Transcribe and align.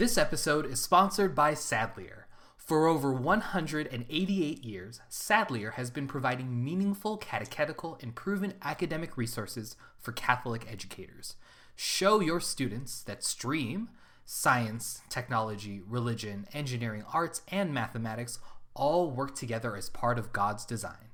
This 0.00 0.16
episode 0.16 0.64
is 0.64 0.80
sponsored 0.80 1.34
by 1.34 1.52
Sadlier. 1.52 2.26
For 2.56 2.86
over 2.86 3.12
188 3.12 4.64
years, 4.64 5.00
Sadlier 5.10 5.72
has 5.72 5.90
been 5.90 6.08
providing 6.08 6.64
meaningful 6.64 7.18
catechetical 7.18 7.98
and 8.00 8.14
proven 8.14 8.54
academic 8.62 9.18
resources 9.18 9.76
for 9.98 10.12
Catholic 10.12 10.66
educators. 10.72 11.36
Show 11.76 12.20
your 12.20 12.40
students 12.40 13.02
that 13.02 13.22
STREAM, 13.22 13.90
science, 14.24 15.02
technology, 15.10 15.82
religion, 15.86 16.46
engineering, 16.54 17.04
arts, 17.12 17.42
and 17.48 17.74
mathematics 17.74 18.38
all 18.72 19.10
work 19.10 19.34
together 19.34 19.76
as 19.76 19.90
part 19.90 20.18
of 20.18 20.32
God's 20.32 20.64
design. 20.64 21.10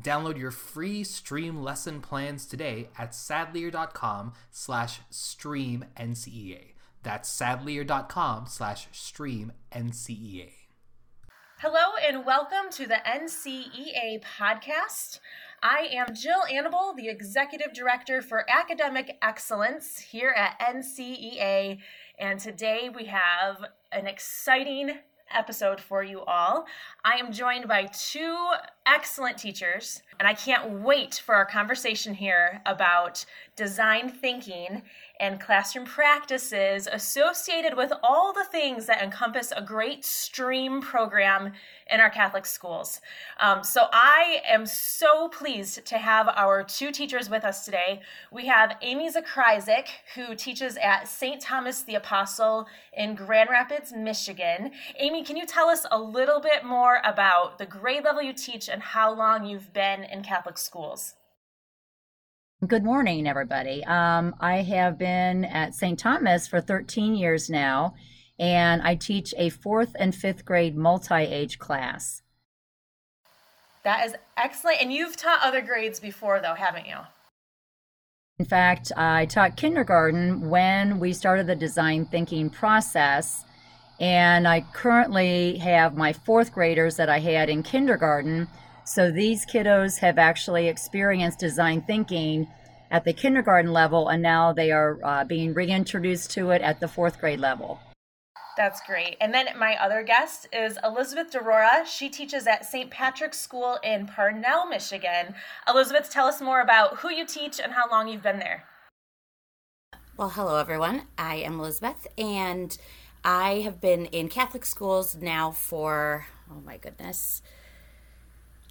Download 0.00 0.38
your 0.38 0.52
free 0.52 1.04
stream 1.04 1.62
lesson 1.62 2.00
plans 2.00 2.46
today 2.46 2.88
at 2.96 3.14
sadlier.com 3.14 4.32
slash 4.50 5.00
stream 5.10 5.84
NCEA. 6.00 6.71
That's 7.02 7.28
sadlier.com 7.28 8.46
slash 8.46 8.88
stream 8.92 9.52
NCEA. 9.72 10.50
Hello 11.58 11.92
and 12.04 12.26
welcome 12.26 12.70
to 12.72 12.86
the 12.86 12.98
NCEA 13.06 14.22
podcast. 14.22 15.20
I 15.62 15.88
am 15.92 16.14
Jill 16.14 16.42
Annable, 16.52 16.92
the 16.96 17.08
Executive 17.08 17.72
Director 17.72 18.20
for 18.20 18.44
Academic 18.50 19.16
Excellence 19.22 19.98
here 19.98 20.34
at 20.36 20.58
NCEA, 20.58 21.78
and 22.18 22.40
today 22.40 22.90
we 22.92 23.04
have 23.04 23.64
an 23.92 24.08
exciting 24.08 24.98
episode 25.34 25.80
for 25.80 26.02
you 26.02 26.22
all. 26.22 26.66
I 27.04 27.14
am 27.14 27.32
joined 27.32 27.68
by 27.68 27.84
two 27.92 28.36
excellent 28.86 29.38
teachers, 29.38 30.02
and 30.18 30.28
I 30.28 30.34
can't 30.34 30.82
wait 30.82 31.22
for 31.24 31.34
our 31.34 31.46
conversation 31.46 32.14
here 32.14 32.60
about 32.66 33.24
design 33.56 34.10
thinking 34.10 34.82
and 35.22 35.40
classroom 35.40 35.86
practices 35.86 36.88
associated 36.90 37.76
with 37.76 37.92
all 38.02 38.32
the 38.32 38.44
things 38.50 38.86
that 38.86 39.00
encompass 39.00 39.52
a 39.56 39.62
great 39.62 40.04
stream 40.04 40.82
program 40.82 41.52
in 41.88 42.00
our 42.00 42.10
Catholic 42.10 42.44
schools. 42.44 43.00
Um, 43.38 43.62
so 43.62 43.86
I 43.92 44.40
am 44.44 44.66
so 44.66 45.28
pleased 45.28 45.86
to 45.86 45.96
have 45.96 46.28
our 46.34 46.64
two 46.64 46.90
teachers 46.90 47.30
with 47.30 47.44
us 47.44 47.64
today. 47.64 48.00
We 48.32 48.46
have 48.46 48.76
Amy 48.82 49.08
Zakryzik, 49.10 49.86
who 50.16 50.34
teaches 50.34 50.76
at 50.82 51.06
St. 51.06 51.40
Thomas 51.40 51.82
the 51.82 51.94
Apostle 51.94 52.66
in 52.92 53.14
Grand 53.14 53.48
Rapids, 53.48 53.92
Michigan. 53.92 54.72
Amy, 54.98 55.22
can 55.22 55.36
you 55.36 55.46
tell 55.46 55.68
us 55.68 55.86
a 55.92 56.00
little 56.00 56.40
bit 56.40 56.64
more 56.64 57.00
about 57.04 57.58
the 57.58 57.66
grade 57.66 58.02
level 58.02 58.22
you 58.22 58.32
teach 58.32 58.68
and 58.68 58.82
how 58.82 59.14
long 59.14 59.46
you've 59.46 59.72
been 59.72 60.02
in 60.02 60.24
Catholic 60.24 60.58
schools? 60.58 61.14
Good 62.64 62.84
morning, 62.84 63.26
everybody. 63.26 63.84
Um, 63.86 64.36
I 64.38 64.58
have 64.58 64.96
been 64.96 65.44
at 65.46 65.74
St. 65.74 65.98
Thomas 65.98 66.46
for 66.46 66.60
13 66.60 67.16
years 67.16 67.50
now, 67.50 67.94
and 68.38 68.80
I 68.82 68.94
teach 68.94 69.34
a 69.36 69.48
fourth 69.48 69.96
and 69.98 70.14
fifth 70.14 70.44
grade 70.44 70.76
multi 70.76 71.16
age 71.16 71.58
class. 71.58 72.22
That 73.82 74.06
is 74.06 74.14
excellent. 74.36 74.80
And 74.80 74.92
you've 74.92 75.16
taught 75.16 75.40
other 75.42 75.60
grades 75.60 75.98
before, 75.98 76.38
though, 76.38 76.54
haven't 76.54 76.86
you? 76.86 76.98
In 78.38 78.44
fact, 78.44 78.92
I 78.96 79.26
taught 79.26 79.56
kindergarten 79.56 80.48
when 80.48 81.00
we 81.00 81.12
started 81.12 81.48
the 81.48 81.56
design 81.56 82.06
thinking 82.06 82.48
process. 82.48 83.44
And 83.98 84.46
I 84.46 84.60
currently 84.72 85.58
have 85.58 85.96
my 85.96 86.12
fourth 86.12 86.52
graders 86.52 86.94
that 86.94 87.08
I 87.08 87.18
had 87.18 87.50
in 87.50 87.64
kindergarten 87.64 88.46
so 88.84 89.10
these 89.10 89.46
kiddos 89.46 89.98
have 89.98 90.18
actually 90.18 90.68
experienced 90.68 91.38
design 91.38 91.82
thinking 91.82 92.48
at 92.92 93.04
the 93.04 93.12
kindergarten 93.12 93.72
level, 93.72 94.08
and 94.08 94.22
now 94.22 94.52
they 94.52 94.70
are 94.70 94.98
uh, 95.02 95.24
being 95.24 95.54
reintroduced 95.54 96.30
to 96.30 96.50
it 96.50 96.60
at 96.60 96.78
the 96.78 96.86
fourth 96.86 97.18
grade 97.18 97.40
level. 97.40 97.80
That's 98.54 98.82
great. 98.86 99.16
And 99.18 99.32
then 99.32 99.46
my 99.58 99.76
other 99.82 100.02
guest 100.02 100.46
is 100.52 100.78
Elizabeth 100.84 101.32
DeRora. 101.32 101.86
She 101.86 102.10
teaches 102.10 102.46
at 102.46 102.66
St. 102.66 102.90
Patrick's 102.90 103.40
School 103.40 103.78
in 103.82 104.06
Parnell, 104.06 104.66
Michigan. 104.66 105.34
Elizabeth, 105.66 106.10
tell 106.10 106.26
us 106.26 106.42
more 106.42 106.60
about 106.60 106.98
who 106.98 107.10
you 107.10 107.26
teach 107.26 107.58
and 107.58 107.72
how 107.72 107.90
long 107.90 108.08
you've 108.08 108.22
been 108.22 108.38
there. 108.38 108.64
Well, 110.18 110.28
hello, 110.28 110.58
everyone. 110.58 111.04
I 111.16 111.36
am 111.36 111.58
Elizabeth, 111.58 112.06
and 112.18 112.76
I 113.24 113.60
have 113.60 113.80
been 113.80 114.04
in 114.06 114.28
Catholic 114.28 114.66
schools 114.66 115.16
now 115.16 115.50
for, 115.50 116.26
oh 116.50 116.60
my 116.60 116.76
goodness, 116.76 117.40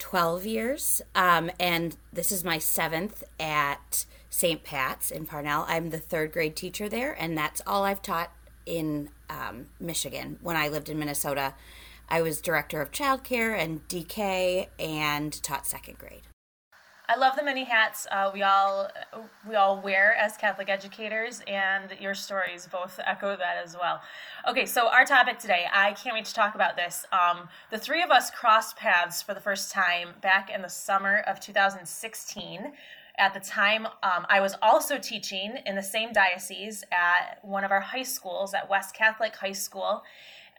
12 0.02 0.48
years. 0.48 1.02
Um, 1.14 1.52
and 1.60 1.96
this 2.12 2.32
is 2.32 2.44
my 2.44 2.58
seventh 2.58 3.24
at 3.40 4.06
St. 4.32 4.64
Pat's 4.64 5.12
in 5.12 5.28
Parnell. 5.28 5.64
I'm 5.68 5.92
the 5.92 6.00
third 6.00 6.32
grade 6.32 6.56
teacher 6.56 6.90
there, 6.90 7.14
and 7.14 7.38
that's 7.38 7.62
all 7.68 7.84
I've 7.84 8.02
taught 8.02 8.32
in 8.66 9.10
um, 9.30 9.68
Michigan. 9.80 10.40
When 10.42 10.56
I 10.56 10.70
lived 10.70 10.90
in 10.90 10.98
Minnesota, 10.98 11.54
I 12.10 12.24
was 12.24 12.42
director 12.42 12.82
of 12.82 12.92
childcare 12.92 13.58
and 13.58 13.88
DK 13.88 14.68
and 14.80 15.32
taught 15.44 15.68
second 15.68 16.00
grade. 16.00 16.24
I 17.12 17.18
love 17.18 17.36
the 17.36 17.44
many 17.44 17.66
hats 17.66 18.08
uh, 18.10 18.32
we 18.34 18.42
all 18.42 18.88
we 19.46 19.56
all 19.56 19.82
wear 19.82 20.16
as 20.16 20.38
Catholic 20.38 20.70
educators, 20.70 21.42
and 21.46 21.92
your 22.00 22.14
stories 22.14 22.70
both 22.72 23.02
echo 23.06 23.36
that 23.36 23.58
as 23.62 23.76
well. 23.76 24.02
Okay, 24.48 24.66
so 24.66 24.88
our 24.88 25.04
topic 25.04 25.38
today, 25.38 25.66
I 25.74 25.92
can't 25.92 26.16
wait 26.16 26.24
to 26.24 26.34
talk 26.34 26.56
about 26.56 26.78
this. 26.78 27.06
Um, 27.12 27.50
the 27.70 27.78
three 27.78 28.02
of 28.02 28.12
us 28.12 28.32
crossed 28.32 28.78
paths 28.78 29.22
for 29.22 29.34
the 29.34 29.42
first 29.42 29.74
time 29.74 30.14
back 30.22 30.50
in 30.50 30.62
the 30.62 30.70
summer 30.70 31.18
of 31.28 31.42
2016. 31.42 32.72
At 33.18 33.34
the 33.34 33.42
time, 33.42 33.88
um, 34.04 34.26
I 34.30 34.40
was 34.40 34.56
also 34.62 34.98
teaching 34.98 35.58
in 35.66 35.76
the 35.76 35.84
same 35.84 36.14
diocese 36.14 36.86
at 36.94 37.40
one 37.44 37.66
of 37.66 37.72
our 37.72 37.82
high 37.82 38.04
schools 38.04 38.54
at 38.54 38.70
West 38.70 38.96
Catholic 38.96 39.36
High 39.36 39.52
School 39.52 40.02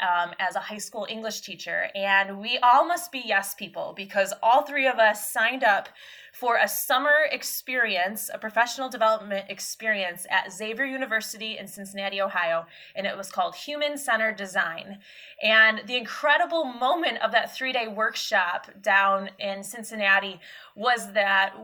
um, 0.02 0.32
as 0.38 0.56
a 0.56 0.60
high 0.60 0.78
school 0.78 1.06
English 1.08 1.40
teacher. 1.40 1.88
And 1.94 2.40
we 2.40 2.58
all 2.58 2.86
must 2.86 3.12
be 3.12 3.22
yes 3.24 3.54
people 3.54 3.94
because 3.96 4.34
all 4.42 4.62
three 4.62 4.86
of 4.86 4.98
us 4.98 5.30
signed 5.30 5.64
up 5.64 5.88
for 6.32 6.56
a 6.56 6.66
summer 6.66 7.26
experience, 7.30 8.30
a 8.32 8.38
professional 8.38 8.88
development 8.88 9.44
experience 9.50 10.26
at 10.30 10.50
Xavier 10.50 10.86
University 10.86 11.58
in 11.58 11.68
Cincinnati, 11.68 12.22
Ohio, 12.22 12.64
and 12.96 13.06
it 13.06 13.14
was 13.14 13.30
called 13.30 13.54
Human 13.54 13.98
Centered 13.98 14.36
Design. 14.36 14.98
And 15.42 15.82
the 15.86 15.96
incredible 15.96 16.64
moment 16.64 17.18
of 17.22 17.32
that 17.32 17.54
three 17.54 17.72
day 17.72 17.86
workshop 17.86 18.70
down 18.80 19.28
in 19.38 19.62
Cincinnati 19.62 20.40
was 20.74 21.12
that 21.12 21.54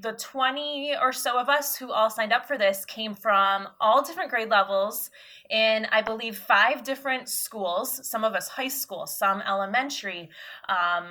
the 0.00 0.12
20 0.12 0.96
or 1.00 1.12
so 1.12 1.38
of 1.38 1.48
us 1.48 1.76
who 1.76 1.92
all 1.92 2.10
signed 2.10 2.32
up 2.32 2.46
for 2.46 2.58
this 2.58 2.84
came 2.84 3.14
from 3.14 3.68
all 3.80 4.02
different 4.02 4.30
grade 4.30 4.50
levels 4.50 5.10
in, 5.50 5.86
I 5.92 6.02
believe, 6.02 6.36
five 6.36 6.82
different 6.82 7.28
schools, 7.28 8.04
some 8.04 8.24
of 8.24 8.34
us 8.34 8.48
high 8.48 8.66
school, 8.66 9.06
some 9.06 9.40
elementary. 9.42 10.30
Um, 10.68 11.06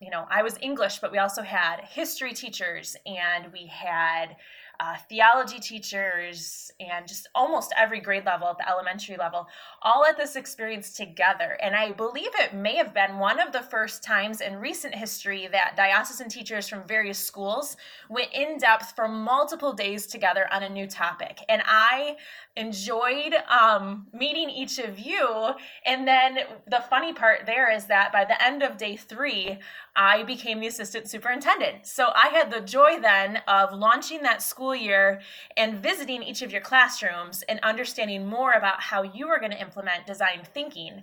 you 0.00 0.10
know, 0.10 0.26
I 0.30 0.42
was 0.42 0.56
English, 0.62 0.98
but 0.98 1.12
we 1.12 1.18
also 1.18 1.42
had 1.42 1.80
history 1.82 2.32
teachers 2.32 2.96
and 3.04 3.52
we 3.52 3.66
had 3.66 4.36
uh, 4.80 4.96
theology 5.10 5.58
teachers 5.58 6.72
and 6.80 7.06
just 7.06 7.28
almost 7.34 7.70
every 7.76 8.00
grade 8.00 8.24
level 8.24 8.48
at 8.48 8.56
the 8.56 8.66
elementary 8.66 9.18
level, 9.18 9.46
all 9.82 10.06
at 10.06 10.16
this 10.16 10.36
experience 10.36 10.92
together. 10.92 11.58
And 11.60 11.76
I 11.76 11.92
believe 11.92 12.30
it 12.38 12.54
may 12.54 12.76
have 12.76 12.94
been 12.94 13.18
one 13.18 13.38
of 13.38 13.52
the 13.52 13.60
first 13.60 14.02
times 14.02 14.40
in 14.40 14.56
recent 14.56 14.94
history 14.94 15.48
that 15.52 15.74
diocesan 15.76 16.30
teachers 16.30 16.66
from 16.66 16.88
various 16.88 17.18
schools 17.18 17.76
went 18.08 18.32
in 18.32 18.56
depth 18.56 18.96
for 18.96 19.06
multiple 19.06 19.74
days 19.74 20.06
together 20.06 20.50
on 20.50 20.62
a 20.62 20.68
new 20.68 20.86
topic. 20.86 21.40
And 21.50 21.62
I 21.66 22.16
enjoyed 22.56 23.34
um, 23.50 24.06
meeting 24.14 24.48
each 24.48 24.78
of 24.78 24.98
you. 24.98 25.50
And 25.84 26.08
then 26.08 26.38
the 26.68 26.82
funny 26.88 27.12
part 27.12 27.44
there 27.44 27.70
is 27.70 27.84
that 27.86 28.12
by 28.12 28.24
the 28.24 28.42
end 28.42 28.62
of 28.62 28.78
day 28.78 28.96
three, 28.96 29.58
I 29.96 30.22
became 30.22 30.60
the 30.60 30.68
assistant 30.68 31.08
superintendent. 31.08 31.86
So 31.86 32.10
I 32.14 32.28
had 32.28 32.50
the 32.50 32.60
joy 32.60 33.00
then 33.00 33.42
of 33.48 33.72
launching 33.72 34.22
that 34.22 34.42
school 34.42 34.74
year 34.74 35.20
and 35.56 35.82
visiting 35.82 36.22
each 36.22 36.42
of 36.42 36.52
your 36.52 36.60
classrooms 36.60 37.42
and 37.48 37.60
understanding 37.60 38.26
more 38.26 38.52
about 38.52 38.80
how 38.80 39.02
you 39.02 39.28
are 39.28 39.38
going 39.38 39.50
to 39.50 39.60
implement 39.60 40.06
design 40.06 40.42
thinking. 40.54 41.02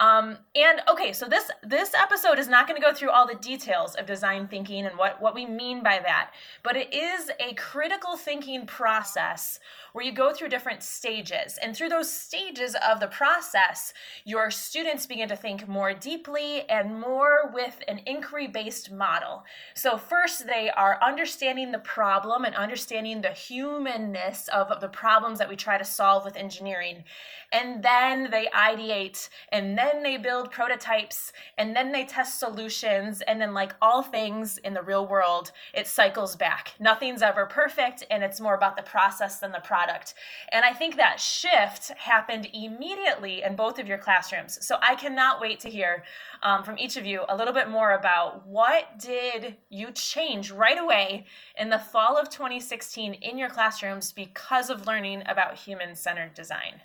Um, 0.00 0.38
and 0.54 0.80
okay, 0.88 1.12
so 1.12 1.26
this 1.26 1.50
this 1.62 1.92
episode 1.94 2.38
is 2.38 2.48
not 2.48 2.68
going 2.68 2.80
to 2.80 2.86
go 2.86 2.94
through 2.94 3.10
all 3.10 3.26
the 3.26 3.34
details 3.34 3.96
of 3.96 4.06
design 4.06 4.46
thinking 4.46 4.86
and 4.86 4.96
what 4.96 5.20
what 5.20 5.34
we 5.34 5.44
mean 5.44 5.82
by 5.82 5.98
that, 6.04 6.30
but 6.62 6.76
it 6.76 6.94
is 6.94 7.30
a 7.40 7.54
critical 7.54 8.16
thinking 8.16 8.64
process 8.66 9.58
where 9.92 10.04
you 10.04 10.12
go 10.12 10.32
through 10.32 10.50
different 10.50 10.82
stages, 10.82 11.58
and 11.60 11.74
through 11.74 11.88
those 11.88 12.12
stages 12.12 12.76
of 12.88 13.00
the 13.00 13.08
process, 13.08 13.92
your 14.24 14.50
students 14.50 15.06
begin 15.06 15.28
to 15.28 15.36
think 15.36 15.66
more 15.66 15.92
deeply 15.92 16.62
and 16.68 17.00
more 17.00 17.50
with 17.52 17.82
an 17.88 17.98
inquiry 18.28 18.46
based 18.46 18.90
model. 18.90 19.44
So 19.74 19.96
first, 19.96 20.46
they 20.46 20.70
are 20.70 20.98
understanding 21.02 21.72
the 21.72 21.78
problem 21.78 22.44
and 22.44 22.54
understanding 22.54 23.22
the 23.22 23.30
humanness 23.30 24.48
of, 24.48 24.70
of 24.70 24.80
the 24.80 24.88
problems 24.88 25.38
that 25.38 25.48
we 25.48 25.56
try 25.56 25.78
to 25.78 25.84
solve 25.84 26.24
with 26.24 26.36
engineering. 26.36 27.04
And 27.50 27.82
then 27.82 28.28
they 28.30 28.48
ideate, 28.54 29.30
and 29.52 29.78
then 29.78 30.02
they 30.02 30.18
build 30.18 30.50
prototypes, 30.50 31.32
and 31.56 31.74
then 31.74 31.92
they 31.92 32.04
test 32.04 32.38
solutions. 32.38 33.22
And 33.22 33.40
then, 33.40 33.54
like 33.54 33.72
all 33.80 34.02
things 34.02 34.58
in 34.58 34.74
the 34.74 34.82
real 34.82 35.06
world, 35.06 35.52
it 35.72 35.86
cycles 35.86 36.36
back. 36.36 36.74
Nothing's 36.78 37.22
ever 37.22 37.46
perfect, 37.46 38.04
and 38.10 38.22
it's 38.22 38.40
more 38.40 38.54
about 38.54 38.76
the 38.76 38.82
process 38.82 39.40
than 39.40 39.52
the 39.52 39.60
product. 39.60 40.12
And 40.52 40.66
I 40.66 40.74
think 40.74 40.96
that 40.96 41.18
shift 41.18 41.88
happened 41.92 42.48
immediately 42.52 43.42
in 43.42 43.56
both 43.56 43.78
of 43.78 43.88
your 43.88 43.98
classrooms. 43.98 44.58
So 44.66 44.76
I 44.82 44.94
cannot 44.94 45.40
wait 45.40 45.60
to 45.60 45.70
hear 45.70 46.04
um, 46.42 46.62
from 46.62 46.78
each 46.78 46.98
of 46.98 47.06
you 47.06 47.22
a 47.30 47.36
little 47.36 47.54
bit 47.54 47.70
more 47.70 47.92
about 47.92 48.17
what 48.44 48.98
did 48.98 49.56
you 49.68 49.90
change 49.92 50.50
right 50.50 50.78
away 50.78 51.26
in 51.58 51.70
the 51.70 51.78
fall 51.78 52.16
of 52.16 52.30
2016 52.30 53.14
in 53.14 53.38
your 53.38 53.48
classrooms 53.48 54.12
because 54.12 54.70
of 54.70 54.86
learning 54.86 55.22
about 55.26 55.56
human 55.56 55.94
centered 55.94 56.34
design? 56.34 56.80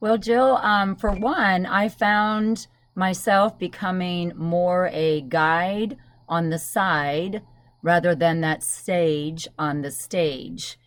Well, 0.00 0.18
Jill, 0.18 0.56
um, 0.56 0.96
for 0.96 1.12
one, 1.12 1.66
I 1.66 1.88
found 1.88 2.66
myself 2.94 3.58
becoming 3.58 4.32
more 4.36 4.90
a 4.92 5.22
guide 5.22 5.96
on 6.28 6.50
the 6.50 6.58
side 6.58 7.42
rather 7.82 8.14
than 8.14 8.40
that 8.40 8.62
sage 8.62 9.46
on 9.58 9.82
the 9.82 9.90
stage. 9.90 10.78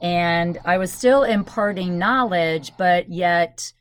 And 0.00 0.58
I 0.64 0.78
was 0.78 0.92
still 0.92 1.22
imparting 1.22 1.98
knowledge, 1.98 2.72
but 2.76 3.10
yet 3.10 3.72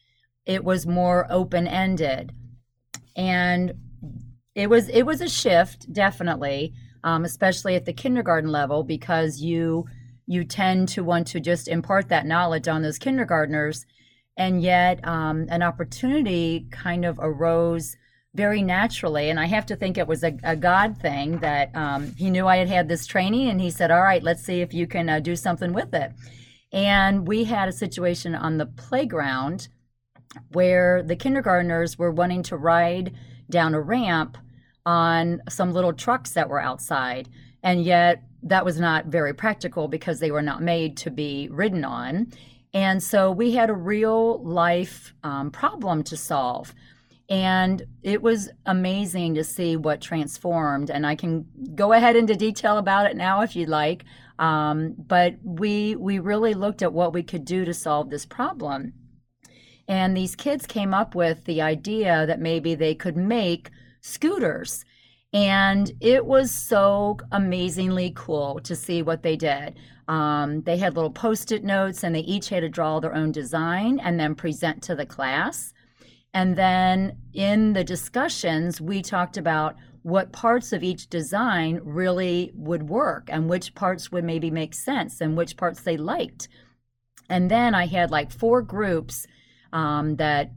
it 0.46 0.64
was 0.64 0.86
more 0.86 1.28
open 1.30 1.68
ended. 1.68 2.34
And 3.16 3.74
it 4.56 4.70
was 4.70 4.88
it 4.90 5.04
was 5.04 5.22
a 5.22 5.28
shift, 5.28 5.92
definitely, 5.92 6.74
um, 7.04 7.26
especially 7.26 7.76
at 7.76 7.86
the 7.86 7.94
kindergarten 7.94 8.52
level, 8.52 8.84
because 8.84 9.42
you 9.42 9.86
you 10.26 10.46
tend 10.46 10.88
to 10.90 11.04
want 11.04 11.28
to 11.28 11.40
just 11.40 11.68
impart 11.68 12.08
that 12.10 12.26
knowledge 12.26 12.68
on 12.68 12.82
those 12.82 12.98
kindergartners, 12.98 13.86
and 14.38 14.62
yet 14.62 15.06
um, 15.06 15.46
an 15.50 15.62
opportunity 15.62 16.68
kind 16.72 17.06
of 17.06 17.20
arose 17.22 17.98
very 18.34 18.62
naturally. 18.62 19.30
And 19.30 19.40
I 19.40 19.46
have 19.46 19.66
to 19.68 19.76
think 19.76 19.98
it 19.98 20.08
was 20.08 20.24
a, 20.24 20.38
a 20.44 20.56
God 20.56 20.98
thing 20.98 21.40
that 21.40 21.74
um, 21.76 22.14
he 22.18 22.30
knew 22.30 22.48
I 22.48 22.58
had 22.58 22.70
had 22.70 22.88
this 22.88 23.06
training, 23.06 23.50
and 23.50 23.60
he 23.60 23.70
said, 23.70 23.92
"All 23.92 24.02
right, 24.02 24.24
let's 24.24 24.44
see 24.44 24.62
if 24.62 24.74
you 24.74 24.88
can 24.88 25.10
uh, 25.10 25.20
do 25.20 25.36
something 25.36 25.74
with 25.74 25.94
it." 25.94 26.14
And 26.72 27.28
we 27.28 27.44
had 27.44 27.68
a 27.68 27.74
situation 27.74 28.36
on 28.36 28.58
the 28.58 28.66
playground 28.66 29.68
where 30.52 31.04
the 31.04 31.16
kindergartners 31.16 31.98
were 31.98 32.12
wanting 32.12 32.44
to 32.44 32.58
ride 32.58 33.14
down 33.50 33.74
a 33.74 33.82
ramp 33.82 34.38
on 34.86 35.42
some 35.50 35.74
little 35.74 35.94
trucks 35.94 36.32
that 36.32 36.50
were 36.50 36.62
outside. 36.62 37.30
And 37.64 37.84
yet, 37.84 38.24
that 38.44 38.64
was 38.64 38.80
not 38.80 39.08
very 39.08 39.34
practical 39.34 39.88
because 39.88 40.20
they 40.20 40.30
were 40.30 40.42
not 40.42 40.62
made 40.62 40.98
to 40.98 41.10
be 41.10 41.50
ridden 41.52 41.84
on. 41.84 42.32
And 42.74 43.02
so, 43.02 43.32
we 43.32 43.54
had 43.54 43.70
a 43.70 43.76
real 43.76 44.44
life 44.44 45.14
um, 45.24 45.52
problem 45.52 46.04
to 46.04 46.18
solve. 46.18 46.74
And 47.28 47.82
it 48.04 48.22
was 48.22 48.50
amazing 48.68 49.34
to 49.36 49.44
see 49.44 49.78
what 49.78 50.00
transformed. 50.00 50.92
And 50.92 51.08
I 51.08 51.16
can 51.16 51.48
go 51.74 51.94
ahead 51.94 52.16
into 52.16 52.36
detail 52.36 52.78
about 52.78 53.10
it 53.10 53.18
now 53.18 53.42
if 53.42 53.56
you'd 53.56 53.70
like. 53.70 54.06
Um, 54.38 54.96
but 54.98 55.36
we 55.44 55.96
we 55.96 56.20
really 56.20 56.54
looked 56.54 56.82
at 56.82 56.94
what 56.94 57.14
we 57.14 57.24
could 57.24 57.46
do 57.46 57.66
to 57.66 57.74
solve 57.74 58.10
this 58.10 58.26
problem. 58.26 58.94
And 59.88 60.16
these 60.16 60.36
kids 60.36 60.66
came 60.66 60.94
up 60.94 61.16
with 61.16 61.46
the 61.46 61.62
idea 61.62 62.26
that 62.26 62.40
maybe 62.40 62.76
they 62.76 62.96
could 62.96 63.16
make 63.16 63.70
scooters. 64.06 64.86
And 65.34 65.92
it 66.00 66.26
was 66.26 66.52
so 66.52 67.18
amazingly 67.32 68.14
cool 68.16 68.60
to 68.64 68.76
see 68.76 69.02
what 69.02 69.24
they 69.24 69.36
did. 69.36 69.76
Um, 70.08 70.62
they 70.62 70.78
had 70.78 70.96
little 70.96 71.12
post 71.12 71.52
it 71.52 71.64
notes 71.64 72.04
and 72.04 72.16
they 72.16 72.22
each 72.22 72.50
had 72.50 72.62
to 72.62 72.70
draw 72.70 73.00
their 73.00 73.16
own 73.16 73.32
design 73.32 74.00
and 74.00 74.20
then 74.20 74.36
present 74.36 74.84
to 74.84 74.96
the 74.96 75.06
class. 75.06 75.74
And 76.34 76.56
then 76.56 77.18
in 77.34 77.74
the 77.74 77.84
discussions, 77.84 78.80
we 78.80 79.02
talked 79.02 79.38
about 79.38 79.76
what 80.04 80.32
parts 80.32 80.72
of 80.72 80.84
each 80.84 81.10
design 81.10 81.80
really 81.84 82.52
would 82.54 82.84
work 82.88 83.28
and 83.30 83.50
which 83.50 83.74
parts 83.74 84.12
would 84.12 84.24
maybe 84.24 84.52
make 84.52 84.76
sense 84.76 85.20
and 85.20 85.36
which 85.36 85.58
parts 85.58 85.82
they 85.82 85.98
liked. 85.98 86.48
And 87.28 87.50
then 87.50 87.74
I 87.74 87.88
had 87.88 88.12
like 88.12 88.32
four 88.32 88.62
groups 88.62 89.26
um, 89.74 90.18
that 90.18 90.52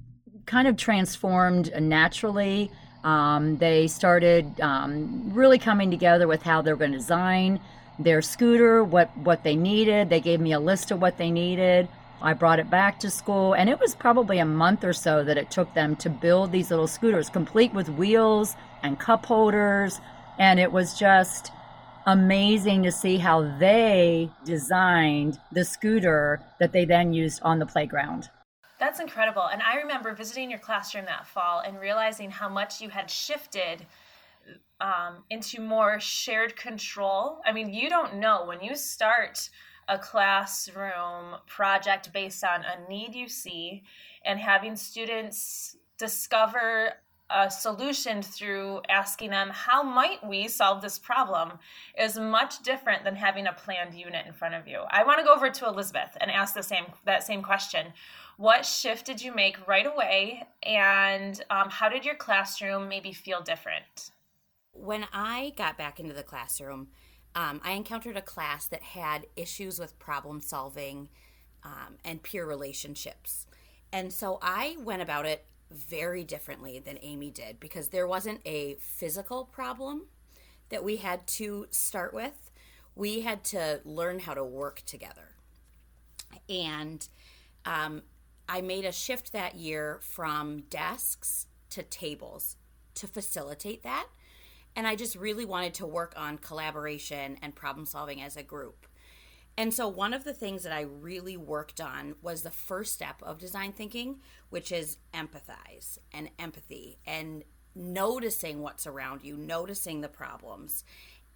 kind 0.45 0.69
of 0.69 0.77
transformed 0.77 1.73
naturally. 1.81 2.71
Um, 3.05 3.59
they 3.59 3.87
started 3.87 4.61
um, 4.61 5.31
really 5.33 5.59
coming 5.59 5.91
together 5.91 6.27
with 6.27 6.43
how 6.43 6.63
they're 6.63 6.77
going 6.77 6.93
to 6.93 6.99
design 6.99 7.61
their 7.99 8.23
scooter, 8.23 8.83
what 8.85 9.17
what 9.19 9.43
they 9.43 9.57
needed. 9.57 10.11
They 10.11 10.21
gave 10.21 10.41
me 10.41 10.53
a 10.53 10.61
list 10.61 10.91
of 10.91 11.01
what 11.01 11.19
they 11.19 11.31
needed. 11.31 11.89
I 12.21 12.33
brought 12.33 12.59
it 12.59 12.69
back 12.69 12.99
to 13.01 13.11
school, 13.11 13.55
and 13.55 13.71
it 13.71 13.79
was 13.79 13.95
probably 13.95 14.39
a 14.41 14.45
month 14.45 14.83
or 14.83 14.93
so 14.93 15.23
that 15.23 15.39
it 15.39 15.51
took 15.51 15.73
them 15.75 15.95
to 15.97 16.11
build 16.11 16.51
these 16.51 16.71
little 16.71 16.89
scooters, 16.89 17.31
complete 17.31 17.73
with 17.73 17.89
wheels 17.89 18.57
and 18.83 18.99
cup 18.99 19.27
holders. 19.27 20.01
And 20.39 20.59
it 20.59 20.73
was 20.73 20.99
just 20.99 21.53
amazing 22.07 22.83
to 22.85 22.91
see 22.91 23.19
how 23.19 23.43
they 23.59 24.31
designed 24.45 25.39
the 25.53 25.65
scooter 25.65 26.41
that 26.59 26.73
they 26.73 26.85
then 26.85 27.13
used 27.13 27.41
on 27.43 27.59
the 27.59 27.67
playground. 27.67 28.31
That's 28.79 29.01
incredible. 29.01 29.43
And 29.43 29.63
I 29.63 29.77
remember 29.77 30.15
visiting 30.15 30.51
your 30.51 30.61
classroom 30.61 31.05
that 31.07 31.27
fall 31.27 31.61
and 31.61 31.81
realizing 31.81 32.31
how 32.31 32.49
much 32.49 32.81
you 32.81 32.89
had 32.89 33.11
shifted 33.11 33.87
um, 34.81 35.25
into 35.31 35.61
more 35.61 35.99
shared 35.99 36.57
control. 36.57 37.41
I 37.45 37.53
mean, 37.53 37.73
you 37.75 37.89
don't 37.89 38.17
know 38.17 38.45
when 38.47 38.63
you 38.63 38.77
start 38.77 39.51
a 39.89 39.99
classroom 39.99 41.37
project 41.47 42.13
based 42.13 42.45
on 42.45 42.61
a 42.63 42.89
need 42.89 43.15
you 43.15 43.29
see 43.29 43.83
and 44.25 44.39
having 44.39 44.77
students 44.77 45.77
discover 45.97 46.93
a 47.31 47.51
solution 47.51 48.23
through 48.23 48.81
asking 48.89 49.31
them 49.31 49.51
how 49.53 49.83
might 49.83 50.27
we 50.27 50.49
solve 50.49 50.81
this 50.81 50.99
problem 50.99 51.53
is 51.99 52.19
much 52.19 52.63
different 52.63 53.05
than 53.05 53.17
having 53.17 53.47
a 53.47 53.53
planned 53.53 53.95
unit 53.95 54.27
in 54.27 54.33
front 54.33 54.55
of 54.55 54.67
you 54.67 54.81
i 54.91 55.05
want 55.05 55.19
to 55.19 55.25
go 55.25 55.35
over 55.35 55.51
to 55.51 55.67
elizabeth 55.67 56.17
and 56.23 56.31
ask 56.31 56.55
the 56.55 56.63
same 56.63 56.87
that 57.05 57.23
same 57.23 57.43
question 57.43 57.89
what 58.39 58.65
shift 58.65 59.05
did 59.05 59.21
you 59.21 59.35
make 59.35 59.69
right 59.69 59.87
away 59.87 60.47
and 60.63 61.45
um, 61.51 61.69
how 61.69 61.89
did 61.89 62.05
your 62.05 62.15
classroom 62.15 62.89
maybe 62.89 63.13
feel 63.13 63.43
different 63.43 64.11
when 64.73 65.05
i 65.13 65.53
got 65.57 65.77
back 65.77 66.01
into 66.01 66.15
the 66.15 66.23
classroom 66.23 66.89
um, 67.35 67.61
i 67.65 67.73
encountered 67.73 68.17
a 68.17 68.23
class 68.23 68.67
that 68.67 68.83
had 68.83 69.27
issues 69.37 69.79
with 69.79 69.99
problem 69.99 70.41
solving 70.41 71.09
um, 71.65 71.97
and 72.05 72.23
peer 72.23 72.47
relationships 72.47 73.47
and 73.93 74.13
so 74.13 74.39
i 74.41 74.77
went 74.81 75.03
about 75.03 75.27
it 75.27 75.45
very 75.71 76.25
differently 76.25 76.79
than 76.79 76.99
Amy 77.03 77.31
did 77.31 77.61
because 77.61 77.89
there 77.89 78.07
wasn't 78.07 78.41
a 78.47 78.77
physical 78.81 79.45
problem 79.45 80.07
that 80.71 80.85
we 80.85 80.97
had 80.97 81.27
to 81.27 81.67
start 81.71 82.15
with. 82.15 82.51
We 82.95 83.21
had 83.21 83.45
to 83.45 83.81
learn 83.85 84.21
how 84.21 84.35
to 84.35 84.45
work 84.45 84.83
together. 84.87 85.37
And 86.49 87.07
um, 87.65 88.03
I 88.49 88.61
made 88.63 88.85
a 88.85 88.93
shift 88.93 89.33
that 89.33 89.57
year 89.57 89.99
from 90.01 90.63
desks 90.71 91.47
to 91.71 91.83
tables 91.83 92.57
to 92.95 93.07
facilitate 93.07 93.83
that. 93.83 94.07
And 94.75 94.87
I 94.87 94.97
just 94.97 95.17
really 95.17 95.45
wanted 95.45 95.75
to 95.75 95.87
work 95.87 96.15
on 96.17 96.39
collaboration 96.39 97.37
and 97.43 97.55
problem 97.55 97.85
solving 97.85 98.23
as 98.23 98.37
a 98.37 98.43
group. 98.43 98.87
And 99.57 99.75
so, 99.75 99.89
one 99.89 100.15
of 100.15 100.23
the 100.23 100.33
things 100.33 100.63
that 100.63 100.73
I 100.73 100.83
really 100.83 101.37
worked 101.37 101.81
on 101.81 102.15
was 102.23 102.43
the 102.43 102.51
first 102.51 102.95
step 102.95 103.21
of 103.25 103.39
design 103.39 103.73
thinking, 103.73 104.21
which 104.51 104.71
is 104.71 104.99
empathize 105.13 105.99
and 106.13 106.31
empathy 106.39 106.99
and 107.05 107.43
noticing 107.75 108.61
what's 108.61 108.87
around 108.87 109.25
you, 109.25 109.37
noticing 109.37 110.01
the 110.01 110.09
problems, 110.09 110.85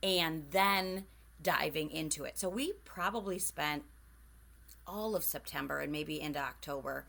and 0.05 0.45
then 0.51 1.07
diving 1.43 1.91
into 1.91 2.23
it. 2.23 2.39
So, 2.39 2.49
we 2.49 2.75
probably 2.85 3.41
spent 3.41 3.83
all 4.87 5.15
of 5.15 5.25
September 5.25 5.81
and 5.81 5.93
maybe 5.93 6.21
into 6.21 6.39
October 6.39 7.07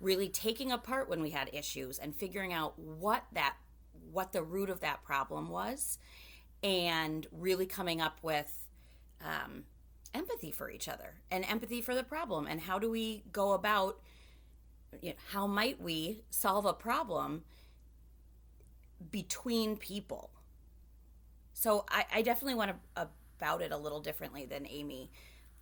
really 0.00 0.28
taking 0.28 0.70
apart 0.70 1.08
when 1.08 1.22
we 1.22 1.30
had 1.30 1.48
issues 1.52 1.98
and 1.98 2.14
figuring 2.14 2.52
out 2.52 2.78
what 2.78 3.24
that 3.32 3.56
what 4.12 4.32
the 4.32 4.42
root 4.42 4.70
of 4.70 4.80
that 4.80 5.02
problem 5.04 5.48
was 5.48 5.98
and 6.62 7.26
really 7.32 7.66
coming 7.66 8.00
up 8.00 8.18
with 8.22 8.66
um, 9.24 9.64
empathy 10.14 10.50
for 10.50 10.70
each 10.70 10.88
other 10.88 11.14
and 11.30 11.44
empathy 11.44 11.80
for 11.80 11.94
the 11.94 12.02
problem. 12.02 12.46
And 12.46 12.60
how 12.60 12.78
do 12.78 12.90
we 12.90 13.24
go 13.32 13.52
about 13.52 14.00
you 15.02 15.10
know, 15.10 15.16
how 15.32 15.46
might 15.46 15.80
we 15.80 16.22
solve 16.30 16.66
a 16.66 16.72
problem 16.72 17.42
between 19.10 19.76
people? 19.76 20.30
So 21.52 21.84
i, 21.88 22.04
I 22.14 22.22
definitely 22.22 22.54
want 22.54 22.72
to 22.94 23.08
about 23.38 23.62
it 23.62 23.72
a 23.72 23.76
little 23.76 24.00
differently 24.00 24.46
than 24.46 24.66
amy. 24.66 25.10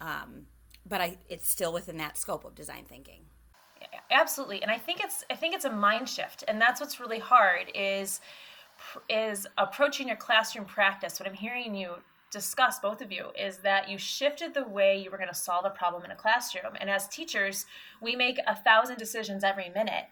Um, 0.01 0.47
but 0.87 1.01
I, 1.01 1.17
it's 1.29 1.49
still 1.49 1.73
within 1.73 1.97
that 1.99 2.17
scope 2.17 2.45
of 2.45 2.55
design 2.55 2.85
thinking 2.89 3.23
absolutely 4.11 4.63
and 4.63 4.71
i 4.71 4.79
think 4.79 5.03
it's 5.03 5.25
i 5.31 5.35
think 5.35 5.55
it's 5.55 5.65
a 5.65 5.71
mind 5.71 6.09
shift 6.09 6.45
and 6.49 6.61
that's 6.61 6.81
what's 6.81 7.01
really 7.01 7.19
hard 7.19 7.71
is 7.75 8.21
is 9.09 9.47
approaching 9.59 10.09
your 10.09 10.17
classroom 10.17 10.65
practice 10.65 11.21
what 11.21 11.29
i'm 11.29 11.35
hearing 11.35 11.75
you 11.75 11.95
discuss 12.35 12.81
both 12.81 13.01
of 13.01 13.13
you, 13.13 13.27
is 13.39 13.59
that 13.59 13.89
you 13.89 13.97
shifted 13.97 14.53
the 14.53 14.65
way 14.65 14.99
you 14.99 15.09
were 15.09 15.17
going 15.17 15.29
to 15.29 15.35
solve 15.35 15.65
a 15.65 15.71
problem 15.71 16.05
in 16.05 16.11
a 16.11 16.17
classroom. 16.17 16.75
And 16.81 16.91
as 16.91 17.07
teachers, 17.07 17.65
we 18.03 18.17
make 18.17 18.39
a 18.47 18.57
thousand 18.57 18.99
decisions 18.99 19.45
every 19.45 19.71
minute. 19.71 20.07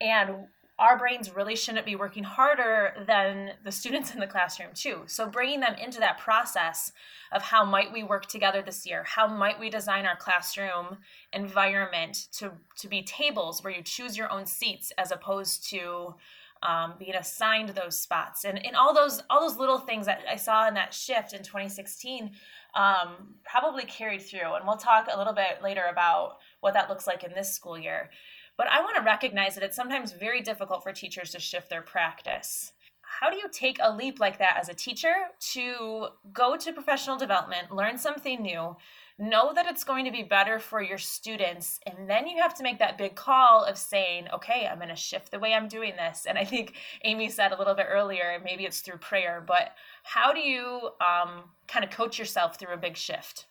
And 0.00 0.46
our 0.78 0.96
brains 0.96 1.34
really 1.34 1.56
shouldn't 1.56 1.84
be 1.84 1.96
working 1.96 2.22
harder 2.22 2.92
than 3.06 3.52
the 3.64 3.72
students 3.72 4.14
in 4.14 4.20
the 4.20 4.26
classroom 4.26 4.70
too. 4.74 5.02
So 5.06 5.28
bringing 5.28 5.60
them 5.60 5.74
into 5.74 5.98
that 6.00 6.18
process 6.18 6.92
of 7.32 7.42
how 7.42 7.64
might 7.64 7.92
we 7.92 8.04
work 8.04 8.26
together 8.26 8.62
this 8.62 8.86
year? 8.86 9.02
How 9.04 9.26
might 9.26 9.58
we 9.58 9.70
design 9.70 10.06
our 10.06 10.16
classroom 10.16 10.98
environment 11.32 12.28
to 12.34 12.52
to 12.78 12.88
be 12.88 13.02
tables 13.02 13.62
where 13.62 13.72
you 13.72 13.82
choose 13.82 14.16
your 14.16 14.30
own 14.30 14.46
seats 14.46 14.92
as 14.96 15.10
opposed 15.10 15.68
to 15.70 16.14
um, 16.62 16.94
being 16.98 17.14
assigned 17.14 17.70
those 17.70 17.98
spots? 17.98 18.44
And, 18.44 18.64
and 18.64 18.76
all 18.76 18.94
those 18.94 19.20
all 19.28 19.40
those 19.40 19.58
little 19.58 19.78
things 19.78 20.06
that 20.06 20.20
i 20.30 20.36
saw 20.36 20.68
in 20.68 20.74
that 20.74 20.94
shift 20.94 21.32
in 21.32 21.42
2016 21.42 22.30
um, 22.74 23.34
probably 23.44 23.84
carried 23.84 24.22
through. 24.22 24.54
And 24.54 24.64
we'll 24.64 24.76
talk 24.76 25.08
a 25.12 25.18
little 25.18 25.32
bit 25.32 25.60
later 25.62 25.86
about 25.90 26.36
what 26.60 26.74
that 26.74 26.88
looks 26.88 27.06
like 27.06 27.24
in 27.24 27.32
this 27.34 27.52
school 27.52 27.78
year 27.78 28.10
but 28.58 28.66
I 28.66 28.80
want 28.80 28.96
to 28.96 29.02
recognize 29.02 29.54
that 29.54 29.64
it's 29.64 29.76
sometimes 29.76 30.12
very 30.12 30.42
difficult 30.42 30.82
for 30.82 30.92
teachers 30.92 31.30
to 31.30 31.38
shift 31.38 31.70
their 31.70 31.80
practice. 31.80 32.72
How 33.00 33.30
do 33.30 33.36
you 33.36 33.48
take 33.50 33.78
a 33.80 33.94
leap 33.94 34.20
like 34.20 34.38
that 34.38 34.58
as 34.60 34.68
a 34.68 34.74
teacher 34.74 35.14
to 35.52 36.08
go 36.32 36.56
to 36.56 36.72
professional 36.72 37.16
development, 37.16 37.74
learn 37.74 37.96
something 37.96 38.42
new, 38.42 38.76
know 39.18 39.52
that 39.54 39.66
it's 39.66 39.82
going 39.82 40.04
to 40.04 40.12
be 40.12 40.22
better 40.22 40.58
for 40.58 40.82
your 40.82 40.98
students, 40.98 41.80
and 41.86 42.08
then 42.08 42.26
you 42.26 42.40
have 42.40 42.54
to 42.54 42.62
make 42.62 42.78
that 42.78 42.98
big 42.98 43.14
call 43.14 43.64
of 43.64 43.78
saying, 43.78 44.26
okay, 44.32 44.68
I'm 44.70 44.78
going 44.78 44.88
to 44.90 44.96
shift 44.96 45.30
the 45.30 45.38
way 45.38 45.54
I'm 45.54 45.68
doing 45.68 45.94
this. 45.96 46.26
And 46.28 46.36
I 46.36 46.44
think 46.44 46.74
Amy 47.04 47.28
said 47.28 47.52
a 47.52 47.58
little 47.58 47.74
bit 47.74 47.86
earlier, 47.88 48.40
maybe 48.44 48.64
it's 48.64 48.80
through 48.80 48.98
prayer, 48.98 49.42
but 49.44 49.72
how 50.02 50.32
do 50.32 50.40
you 50.40 50.90
um, 51.00 51.44
kind 51.66 51.84
of 51.84 51.90
coach 51.90 52.18
yourself 52.18 52.58
through 52.58 52.74
a 52.74 52.78
big 52.78 52.96
shift? 52.96 53.46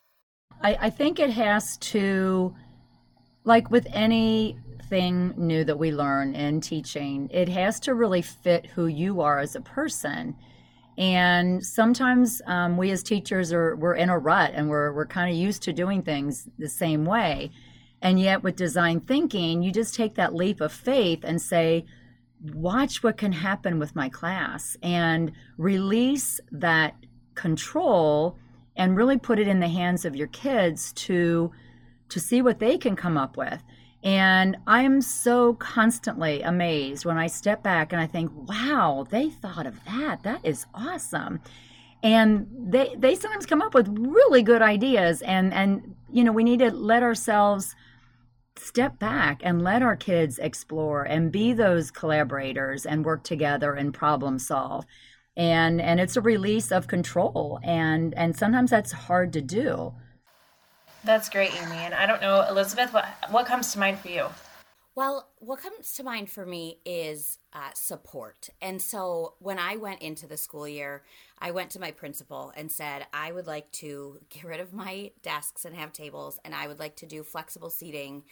I, 0.62 0.78
I 0.82 0.90
think 0.90 1.20
it 1.20 1.32
has 1.32 1.78
to, 1.78 2.56
like 3.44 3.70
with 3.70 3.88
any 3.92 4.58
thing 4.90 5.34
new 5.38 5.64
that 5.64 5.78
we 5.78 5.92
learn 5.92 6.36
in 6.36 6.62
teaching, 6.62 7.30
it 7.32 7.50
has 7.50 7.80
to 7.82 7.94
really 7.94 8.22
fit 8.22 8.66
who 8.68 8.88
you 8.88 9.22
are 9.22 9.40
as 9.40 9.56
a 9.56 9.62
person. 9.62 10.36
And 10.98 11.64
sometimes 11.64 12.42
um, 12.48 12.78
we 12.78 12.90
as 12.92 13.04
teachers 13.04 13.54
are 13.54 13.76
we're 13.76 13.96
in 13.96 14.10
a 14.10 14.18
rut 14.18 14.52
and 14.54 14.70
we're 14.70 14.92
we're 14.94 15.06
kind 15.06 15.30
of 15.30 15.38
used 15.38 15.62
to 15.64 15.74
doing 15.74 16.02
things 16.02 16.48
the 16.58 16.70
same 16.70 17.06
way. 17.06 17.52
And 18.02 18.20
yet 18.20 18.44
with 18.44 18.56
design 18.56 19.00
thinking, 19.00 19.64
you 19.64 19.72
just 19.72 19.96
take 19.96 20.16
that 20.16 20.34
leap 20.34 20.62
of 20.62 20.72
faith 20.72 21.20
and 21.24 21.42
say, 21.42 21.86
watch 22.54 23.04
what 23.04 23.18
can 23.18 23.32
happen 23.32 23.80
with 23.80 23.96
my 23.96 24.10
class 24.10 24.78
and 24.84 25.32
release 25.58 26.40
that 26.52 26.96
control 27.36 28.38
and 28.76 28.96
really 28.96 29.18
put 29.18 29.40
it 29.40 29.48
in 29.48 29.60
the 29.60 29.68
hands 29.68 30.06
of 30.06 30.16
your 30.16 30.28
kids 30.28 30.94
to 30.94 31.52
to 32.10 32.20
see 32.20 32.42
what 32.42 32.60
they 32.60 32.78
can 32.78 32.96
come 32.96 33.18
up 33.18 33.36
with 33.38 33.62
and 34.04 34.58
I'm 34.68 35.02
so 35.02 35.56
constantly 35.56 36.42
amazed 36.42 37.04
when 37.06 37.18
I 37.18 37.28
step 37.28 37.64
back 37.64 37.92
and 37.92 38.02
I 38.02 38.06
think, 38.06 38.32
wow, 38.48 39.08
they 39.10 39.30
thought 39.30 39.66
of 39.66 39.84
that. 39.86 40.24
That 40.24 40.42
is 40.46 40.66
awesome. 40.74 41.40
And 42.04 42.48
they 42.58 42.96
they 42.98 43.16
sometimes 43.16 43.48
come 43.48 43.62
up 43.62 43.74
with 43.74 43.88
really 43.90 44.44
good 44.44 44.62
ideas 44.62 45.22
and 45.24 45.54
and 45.54 45.96
you 46.12 46.24
know, 46.24 46.32
we 46.32 46.44
need 46.44 46.60
to 46.60 46.72
let 46.72 47.04
ourselves 47.04 47.76
step 48.56 49.00
back 49.00 49.42
and 49.44 49.62
let 49.62 49.82
our 49.82 49.96
kids 49.96 50.40
explore 50.40 51.04
and 51.04 51.32
be 51.32 51.54
those 51.54 51.92
collaborators 51.92 52.86
and 52.86 53.06
work 53.06 53.24
together 53.24 53.74
and 53.74 53.94
problem 53.94 54.38
solve. 54.38 54.86
And 55.36 55.82
and 55.82 56.00
it's 56.00 56.16
a 56.16 56.22
release 56.22 56.72
of 56.72 56.88
control 56.88 57.60
and 57.64 58.14
and 58.14 58.38
sometimes 58.38 58.70
that's 58.70 58.92
hard 58.92 59.34
to 59.34 59.42
do. 59.42 59.94
That's 61.04 61.30
great, 61.30 61.54
Amy. 61.56 61.78
And 61.78 61.94
I 61.94 62.06
don't 62.06 62.22
know, 62.22 62.46
Elizabeth, 62.50 62.94
what 62.94 63.08
what 63.30 63.46
comes 63.46 63.72
to 63.74 63.80
mind 63.80 64.00
for 64.00 64.10
you? 64.10 64.28
Well, 64.98 65.30
what 65.38 65.62
comes 65.62 65.94
to 65.94 66.04
mind 66.04 66.28
for 66.28 66.44
me 66.44 66.80
is 66.84 67.38
uh, 67.54 67.70
support. 67.76 68.50
And 68.64 68.82
so 68.82 69.36
when 69.38 69.60
I 69.60 69.76
went 69.76 70.02
into 70.02 70.26
the 70.26 70.38
school 70.38 70.68
year, 70.68 71.04
I 71.38 71.52
went 71.52 71.70
to 71.72 71.80
my 71.80 71.92
principal 71.92 72.52
and 72.58 72.72
said, 72.72 73.06
I 73.14 73.32
would 73.32 73.46
like 73.46 73.72
to 73.74 74.20
get 74.30 74.44
rid 74.44 74.60
of 74.60 74.74
my 74.74 75.12
desks 75.22 75.66
and 75.66 75.76
have 75.76 75.94
tables, 75.94 76.40
and 76.44 76.56
I 76.56 76.68
would 76.68 76.80
like 76.80 76.96
to 76.96 77.06
do 77.06 77.22
flexible 77.22 77.70
seating. 77.70 78.24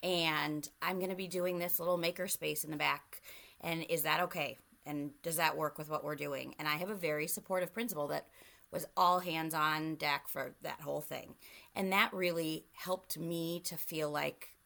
And 0.00 0.68
I'm 0.80 0.98
going 0.98 1.10
to 1.10 1.16
be 1.16 1.26
doing 1.26 1.58
this 1.58 1.80
little 1.80 1.96
maker 1.96 2.28
space 2.28 2.62
in 2.62 2.70
the 2.70 2.76
back. 2.76 3.20
And 3.60 3.84
is 3.88 4.02
that 4.02 4.20
okay? 4.20 4.58
And 4.86 5.10
does 5.24 5.36
that 5.36 5.56
work 5.56 5.76
with 5.76 5.90
what 5.90 6.04
we're 6.04 6.14
doing? 6.14 6.54
And 6.58 6.68
I 6.68 6.76
have 6.76 6.90
a 6.90 6.94
very 6.94 7.26
supportive 7.26 7.74
principal 7.74 8.06
that 8.08 8.28
was 8.72 8.86
all 8.96 9.20
hands 9.20 9.54
on 9.54 9.96
deck 9.96 10.28
for 10.28 10.54
that 10.62 10.80
whole 10.80 11.00
thing. 11.00 11.34
And 11.74 11.92
that 11.92 12.12
really 12.12 12.64
helped 12.72 13.18
me 13.18 13.60
to 13.64 13.76
feel 13.76 14.10
like, 14.10 14.56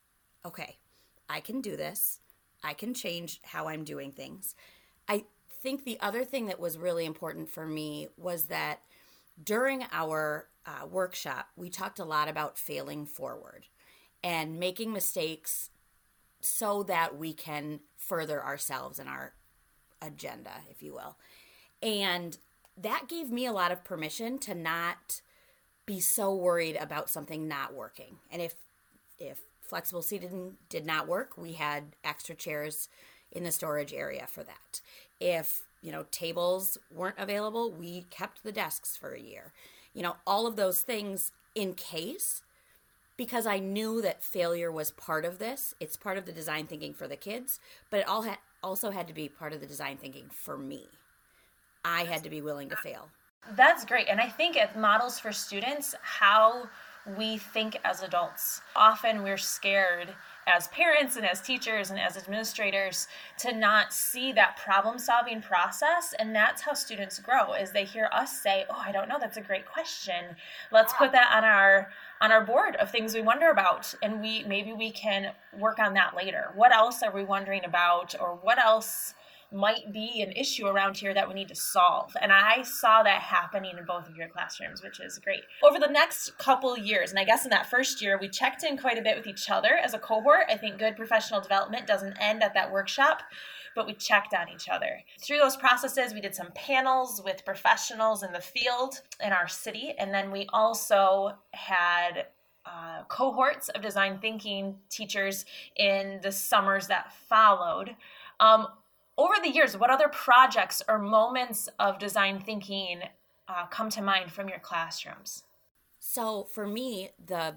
okay, 0.45 0.77
I 1.29 1.41
can 1.41 1.61
do 1.61 1.77
this. 1.77 2.21
I 2.63 2.73
can 2.73 2.95
change 2.95 3.41
how 3.43 3.69
I'm 3.69 3.85
doing 3.85 4.13
things. 4.13 4.55
I 5.09 5.25
think 5.63 5.85
the 5.85 5.99
other 6.01 6.25
thing 6.25 6.47
that 6.47 6.61
was 6.61 6.79
really 6.79 7.05
important 7.05 7.51
for 7.51 7.67
me 7.67 8.09
was 8.17 8.45
that 8.45 8.81
during 9.43 9.85
our 9.93 10.49
uh, 10.65 10.87
workshop, 10.87 11.49
we 11.57 11.69
talked 11.69 11.99
a 11.99 12.05
lot 12.05 12.29
about 12.29 12.59
failing 12.59 13.07
forward 13.07 13.67
and 14.23 14.59
making 14.59 14.93
mistakes 14.93 15.71
so 16.41 16.83
that 16.85 17.17
we 17.17 17.33
can 17.33 17.81
further 17.97 18.43
ourselves 18.43 18.99
and 18.99 19.09
our 19.09 19.35
agenda, 20.01 20.53
if 20.71 20.83
you 20.83 20.95
will. 20.95 21.17
And 21.83 22.37
that 22.81 23.09
gave 23.09 23.31
me 23.31 23.47
a 23.47 23.53
lot 23.53 23.73
of 23.73 23.85
permission 23.85 24.39
to 24.39 24.55
not 24.55 25.21
be 25.87 26.01
so 26.01 26.35
worried 26.35 26.77
about 26.77 27.09
something 27.09 27.47
not 27.49 27.75
working. 27.75 28.17
And 28.31 28.43
if 28.43 28.55
if 29.19 29.41
flexible 29.63 30.03
seating 30.03 30.57
did 30.69 30.87
not 30.87 31.09
work, 31.09 31.37
we 31.37 31.53
had 31.53 31.97
extra 32.05 32.35
chairs 32.35 32.89
in 33.33 33.45
the 33.45 33.53
storage 33.53 33.93
area 33.93 34.27
for 34.27 34.45
that. 34.45 34.81
If, 35.21 35.63
you 35.83 35.91
know, 35.91 36.07
tables 36.11 36.79
weren't 36.91 37.19
available, 37.19 37.71
we 37.71 38.07
kept 38.11 38.43
the 38.43 38.53
desks 38.53 38.97
for 38.97 39.13
a 39.13 39.21
year. 39.21 39.53
You 39.95 40.03
know, 40.03 40.17
all 40.27 40.47
of 40.47 40.57
those 40.57 40.83
things 40.83 41.33
in 41.55 41.75
case 41.75 42.43
because 43.17 43.47
I 43.47 43.59
knew 43.59 44.03
that 44.03 44.23
failure 44.23 44.71
was 44.71 44.91
part 44.91 45.25
of 45.25 45.39
this. 45.39 45.75
It's 45.81 45.97
part 45.97 46.19
of 46.19 46.27
the 46.27 46.33
design 46.33 46.67
thinking 46.67 46.93
for 46.93 47.09
the 47.09 47.17
kids, 47.17 47.59
but 47.91 48.01
it 48.01 48.09
all 48.09 48.23
had 48.23 48.39
also 48.63 48.91
had 48.91 49.09
to 49.09 49.15
be 49.15 49.29
part 49.29 49.55
of 49.55 49.61
the 49.61 49.67
design 49.67 49.97
thinking 49.97 50.27
for 50.31 50.59
me. 50.59 50.89
I 51.87 52.05
had 52.05 52.25
to 52.25 52.31
be 52.31 52.43
willing 52.43 52.69
to 52.71 52.77
fail. 52.77 53.09
That's 53.55 53.85
great. 53.85 54.09
And 54.09 54.21
I 54.21 54.29
think 54.29 54.57
it 54.57 54.77
models 54.77 55.21
for 55.21 55.31
students 55.31 55.95
how 56.03 56.69
we 57.17 57.39
think 57.39 57.79
as 57.85 58.03
adults. 58.03 58.61
Often 58.75 59.23
we're 59.23 59.37
scared 59.37 60.09
as 60.49 60.67
parents 60.69 61.17
and 61.17 61.25
as 61.25 61.41
teachers 61.41 61.91
and 61.91 62.01
as 62.01 62.17
administrators 62.17 63.07
to 63.39 63.53
not 63.53 63.93
see 63.93 64.33
that 64.33 64.57
problem 64.57 64.99
solving 64.99 65.41
process 65.41 66.15
and 66.19 66.35
that's 66.35 66.63
how 66.63 66.73
students 66.73 67.19
grow 67.19 67.53
is 67.53 67.73
they 67.73 67.85
hear 67.85 68.09
us 68.13 68.41
say 68.41 68.65
oh 68.71 68.79
i 68.79 68.93
don't 68.93 69.09
know 69.09 69.17
that's 69.19 69.37
a 69.37 69.41
great 69.41 69.67
question 69.67 70.37
let's 70.71 70.93
put 70.93 71.11
that 71.11 71.33
on 71.35 71.43
our 71.43 71.91
on 72.21 72.31
our 72.31 72.45
board 72.45 72.77
of 72.77 72.89
things 72.93 73.13
we 73.13 73.21
wonder 73.21 73.51
about 73.51 73.93
and 74.03 74.21
we 74.21 74.45
maybe 74.45 74.73
we 74.73 74.89
can 74.93 75.33
work 75.59 75.81
on 75.81 75.95
that 75.95 76.17
later 76.17 76.53
what 76.55 76.73
else 76.73 77.03
are 77.03 77.13
we 77.13 77.25
wondering 77.25 77.65
about 77.65 78.15
or 78.21 78.39
what 78.43 78.59
else 78.59 79.15
might 79.53 79.93
be 79.93 80.23
an 80.23 80.33
issue 80.33 80.67
around 80.67 80.97
here 80.97 81.15
that 81.15 81.29
we 81.29 81.35
need 81.35 81.49
to 81.49 81.55
solve. 81.55 82.17
And 82.21 82.33
I 82.33 82.63
saw 82.63 83.03
that 83.03 83.23
happening 83.23 83.77
in 83.79 83.85
both 83.85 84.09
of 84.09 84.17
your 84.17 84.29
classrooms, 84.29 84.83
which 84.83 85.01
is 85.01 85.19
great. 85.19 85.43
Over 85.63 85.79
the 85.79 85.89
next 85.89 86.37
couple 86.39 86.77
years, 86.77 87.11
and 87.11 87.19
I 87.19 87.25
guess 87.25 87.45
in 87.45 87.51
that 87.51 87.71
first 87.71 88.03
year, 88.03 88.19
we 88.21 88.29
checked 88.29 88.65
in 88.65 88.77
quite 88.77 88.99
a 88.99 89.03
bit 89.03 89.17
with 89.17 89.27
each 89.27 89.51
other 89.51 89.77
as 89.83 89.95
a 89.95 89.99
cohort. 89.99 90.47
I 90.49 90.57
think 90.57 90.79
good 90.79 90.97
professional 90.97 91.41
development 91.41 91.87
doesn't 91.87 92.17
end 92.21 92.43
at 92.43 92.55
that 92.55 92.73
workshop 92.73 93.23
but 93.75 93.87
we 93.87 93.93
checked 93.93 94.35
on 94.35 94.49
each 94.49 94.71
other. 94.71 95.03
Through 95.21 95.37
those 95.37 95.55
processes, 95.55 96.15
we 96.15 96.23
did 96.23 96.35
some 96.35 96.51
panels 96.55 97.21
with 97.23 97.45
professionals 97.45 98.23
in 98.23 98.33
the 98.33 98.41
field 98.41 99.03
in 99.23 99.33
our 99.33 99.47
city, 99.47 99.95
and 99.99 100.13
then 100.15 100.33
we 100.33 100.49
also 100.51 101.35
had 101.53 102.29
uh, 102.65 103.05
cohorts 103.09 103.69
of 103.69 103.83
design 103.83 104.19
thinking 104.19 104.77
teachers 104.89 105.45
in 105.77 106.19
the 106.23 106.33
summers 106.33 106.89
that 106.89 107.13
followed. 107.29 107.95
Um, 108.41 108.67
over 109.19 109.35
the 109.43 109.51
years, 109.51 109.77
what 109.77 109.91
other 109.91 110.09
projects 110.09 110.83
or 110.89 110.99
moments 110.99 111.69
of 111.79 111.99
design 111.99 112.41
thinking 112.41 113.01
uh, 113.49 113.67
come 113.67 113.91
to 113.91 114.03
mind 114.03 114.33
from 114.33 114.49
your 114.49 114.59
classrooms? 114.59 115.45
So, 115.99 116.45
for 116.45 116.67
me, 116.67 117.11
the 117.25 117.55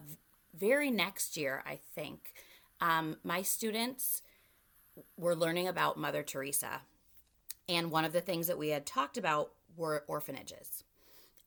very 0.58 0.90
next 0.90 1.38
year, 1.38 1.64
I 1.66 1.80
think, 1.96 2.34
um, 2.82 3.18
my 3.24 3.42
students 3.42 4.22
were 5.18 5.36
learning 5.36 5.68
about 5.68 5.98
Mother 5.98 6.24
Teresa. 6.24 6.82
And 7.68 7.92
one 7.92 8.06
of 8.06 8.14
the 8.14 8.22
things 8.22 8.48
that 8.48 8.58
we 8.58 8.70
had 8.70 8.86
talked 8.86 9.18
about 9.18 9.52
were 9.76 10.04
orphanages. 10.08 10.84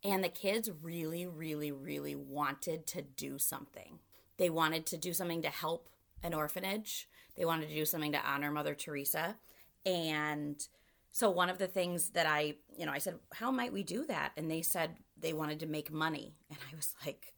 And 0.04 0.22
the 0.22 0.28
kids 0.28 0.70
really, 0.82 1.26
really, 1.26 1.72
really 1.72 2.14
wanted 2.14 2.86
to 2.88 3.02
do 3.02 3.38
something. 3.38 3.98
They 4.36 4.50
wanted 4.50 4.86
to 4.86 4.96
do 4.96 5.12
something 5.12 5.42
to 5.42 5.48
help 5.48 5.88
an 6.22 6.34
orphanage, 6.34 7.08
they 7.36 7.44
wanted 7.44 7.68
to 7.68 7.74
do 7.74 7.84
something 7.84 8.12
to 8.12 8.24
honor 8.24 8.50
Mother 8.50 8.74
Teresa. 8.74 9.36
And 9.84 10.66
so 11.10 11.30
one 11.30 11.50
of 11.50 11.58
the 11.58 11.66
things 11.66 12.10
that 12.10 12.26
I, 12.26 12.54
you 12.76 12.86
know, 12.86 12.92
I 12.92 12.98
said, 12.98 13.18
how 13.34 13.50
might 13.50 13.72
we 13.72 13.82
do 13.82 14.06
that? 14.06 14.32
And 14.36 14.50
they 14.50 14.62
said 14.62 14.96
they 15.18 15.32
wanted 15.32 15.60
to 15.60 15.66
make 15.66 15.92
money. 15.92 16.34
And 16.48 16.58
I 16.70 16.76
was 16.76 16.94
like, 17.04 17.34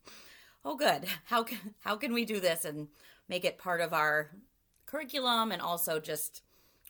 oh, 0.64 0.76
good. 0.76 1.06
How 1.26 1.42
can, 1.42 1.74
how 1.80 1.96
can 1.96 2.12
we 2.12 2.24
do 2.24 2.40
this 2.40 2.64
and 2.64 2.88
make 3.28 3.44
it 3.44 3.58
part 3.58 3.80
of 3.80 3.92
our 3.92 4.30
curriculum 4.86 5.50
and 5.52 5.60
also 5.60 5.98
just 5.98 6.42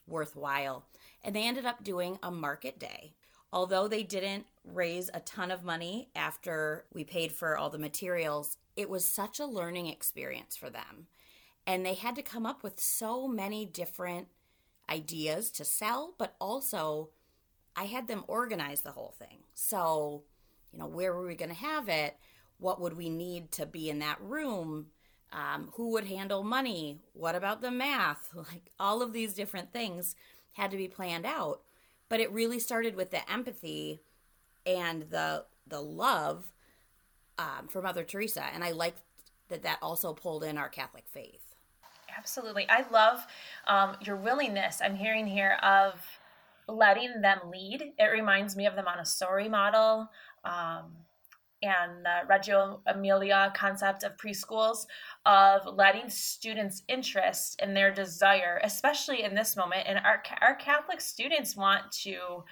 worthwhile? 0.07 0.85
And 1.23 1.35
they 1.35 1.47
ended 1.47 1.65
up 1.65 1.83
doing 1.83 2.19
a 2.21 2.29
market 2.29 2.79
day. 2.79 3.13
Although 3.51 3.87
they 3.87 4.03
didn't 4.03 4.45
raise 4.65 5.09
a 5.13 5.21
ton 5.21 5.49
of 5.49 5.63
money 5.63 6.09
after 6.15 6.85
we 6.93 7.03
paid 7.03 7.31
for 7.31 7.57
all 7.57 7.69
the 7.69 7.77
materials, 7.77 8.57
it 8.75 8.89
was 8.89 9.05
such 9.05 9.39
a 9.39 9.45
learning 9.45 9.87
experience 9.87 10.57
for 10.57 10.69
them. 10.69 11.07
And 11.65 11.85
they 11.85 11.93
had 11.93 12.15
to 12.15 12.21
come 12.21 12.45
up 12.45 12.63
with 12.63 12.79
so 12.79 13.27
many 13.27 13.65
different 13.65 14.27
ideas 14.89 15.51
to 15.51 15.65
sell, 15.65 16.13
but 16.17 16.35
also 16.39 17.09
I 17.75 17.85
had 17.85 18.07
them 18.07 18.23
organize 18.27 18.81
the 18.81 18.91
whole 18.91 19.13
thing. 19.17 19.39
So, 19.53 20.23
you 20.71 20.79
know, 20.79 20.87
where 20.87 21.13
were 21.13 21.27
we 21.27 21.35
going 21.35 21.49
to 21.49 21.55
have 21.55 21.89
it? 21.89 22.17
What 22.57 22.79
would 22.79 22.95
we 22.95 23.09
need 23.09 23.51
to 23.53 23.65
be 23.65 23.89
in 23.89 23.99
that 23.99 24.21
room? 24.21 24.87
Um, 25.31 25.71
who 25.73 25.89
would 25.91 26.05
handle 26.05 26.43
money? 26.43 26.99
What 27.13 27.35
about 27.35 27.61
the 27.61 27.71
math? 27.71 28.29
Like 28.35 28.71
all 28.79 29.01
of 29.01 29.13
these 29.13 29.33
different 29.33 29.73
things 29.73 30.15
had 30.53 30.71
to 30.71 30.77
be 30.77 30.87
planned 30.87 31.25
out. 31.25 31.61
But 32.07 32.19
it 32.19 32.31
really 32.31 32.59
started 32.59 32.95
with 32.95 33.11
the 33.11 33.29
empathy 33.31 34.01
and 34.65 35.09
the 35.09 35.45
the 35.67 35.81
love 35.81 36.51
um, 37.37 37.67
for 37.67 37.81
Mother 37.81 38.03
Teresa, 38.03 38.43
and 38.53 38.63
I 38.63 38.71
liked 38.71 39.01
that 39.49 39.63
that 39.63 39.79
also 39.81 40.13
pulled 40.13 40.43
in 40.43 40.57
our 40.57 40.69
Catholic 40.69 41.05
faith. 41.07 41.54
Absolutely, 42.17 42.65
I 42.69 42.85
love 42.91 43.25
um, 43.67 43.97
your 44.01 44.15
willingness. 44.15 44.81
I'm 44.83 44.95
hearing 44.95 45.27
here 45.27 45.57
of 45.61 45.93
letting 46.67 47.21
them 47.21 47.39
lead. 47.51 47.93
It 47.97 48.05
reminds 48.05 48.55
me 48.55 48.65
of 48.65 48.75
the 48.75 48.83
Montessori 48.83 49.49
model. 49.49 50.09
Um, 50.43 50.91
and 51.61 52.05
the 52.05 52.27
Reggio 52.27 52.81
Emilia 52.85 53.51
concept 53.55 54.03
of 54.03 54.17
preschools 54.17 54.85
of 55.25 55.61
letting 55.65 56.09
students' 56.09 56.83
interest 56.87 57.59
and 57.59 57.75
their 57.75 57.91
desire, 57.91 58.59
especially 58.63 59.23
in 59.23 59.35
this 59.35 59.55
moment, 59.55 59.87
and 59.87 59.97
our 59.99 60.21
our 60.41 60.55
Catholic 60.55 61.01
students 61.01 61.55
want 61.55 61.91
to 62.03 62.43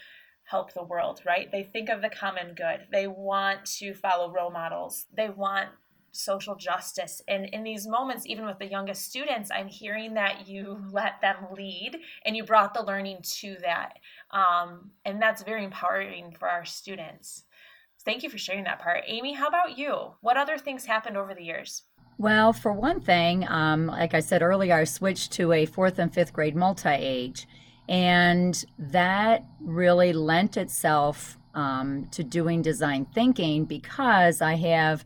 help 0.46 0.74
the 0.74 0.84
world, 0.84 1.22
right? 1.26 1.52
They 1.52 1.64
think 1.64 1.90
of 1.90 2.02
the 2.02 2.10
common 2.10 2.54
good. 2.56 2.88
They 2.92 3.08
want 3.08 3.66
to 3.78 3.94
follow 3.94 4.32
role 4.32 4.52
models. 4.52 5.06
They 5.16 5.30
want 5.30 5.70
social 6.14 6.56
justice. 6.56 7.22
And 7.28 7.46
in 7.48 7.64
these 7.64 7.88
moments, 7.88 8.26
even 8.26 8.46
with 8.46 8.60
the 8.60 8.68
youngest 8.70 9.04
students, 9.04 9.52
I'm 9.52 9.68
hearing 9.68 10.14
that 10.14 10.48
you 10.48 10.80
let 10.92 11.20
them 11.22 11.36
lead 11.56 11.98
and 12.26 12.38
you 12.38 12.44
brought 12.44 12.74
the 12.74 12.84
learning 12.84 13.20
to 13.40 13.58
that. 13.62 14.00
Um, 14.32 14.92
and 15.04 15.22
that's 15.22 15.44
very 15.44 15.64
empowering 15.64 16.36
for 16.40 16.48
our 16.48 16.66
students. 16.66 17.44
Thank 18.06 18.24
you 18.24 18.30
for 18.30 18.38
sharing 18.38 18.66
that 18.66 18.80
part. 18.80 19.04
Amy, 19.08 19.34
how 19.34 19.48
about 19.48 19.78
you? 19.78 20.14
What 20.22 20.38
other 20.38 20.58
things 20.58 20.86
happened 20.86 21.18
over 21.18 21.34
the 21.34 21.44
years? 21.44 21.84
Well, 22.18 22.54
for 22.54 22.72
one 22.72 23.02
thing, 23.02 23.48
um, 23.48 23.88
like 23.88 24.14
I 24.14 24.20
said 24.20 24.42
earlier, 24.42 24.76
I 24.76 24.84
switched 24.84 25.32
to 25.34 25.52
a 25.52 25.66
fourth 25.66 26.00
and 26.00 26.14
fifth 26.14 26.34
grade 26.34 26.56
multi 26.56 26.90
age. 26.90 27.48
And 27.90 28.64
that 28.78 29.46
really 29.60 30.14
lent 30.14 30.58
itself 30.58 31.38
um, 31.54 32.08
to 32.12 32.24
doing 32.24 32.62
design 32.62 33.06
thinking 33.14 33.66
because 33.66 34.42
I 34.42 34.56
have 34.56 35.06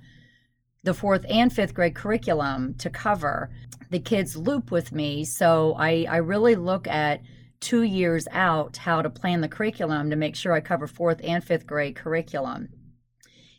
the 0.88 0.94
fourth 0.94 1.26
and 1.30 1.52
fifth 1.52 1.74
grade 1.74 1.96
curriculum 1.96 2.74
to 2.76 2.90
cover. 2.90 3.50
The 3.90 4.00
kids 4.00 4.38
loop 4.38 4.72
with 4.72 4.94
me, 4.94 5.26
so 5.26 5.76
I, 5.78 6.06
I 6.10 6.18
really 6.18 6.56
look 6.56 6.88
at 6.88 7.22
two 7.60 7.84
years 7.84 8.26
out 8.32 8.78
how 8.78 9.02
to 9.02 9.10
plan 9.10 9.42
the 9.42 9.50
curriculum 9.50 10.10
to 10.10 10.16
make 10.16 10.38
sure 10.38 10.54
I 10.54 10.62
cover 10.62 10.88
fourth 10.88 11.20
and 11.26 11.44
fifth 11.44 11.68
grade 11.68 11.98
curriculum. 11.98 12.70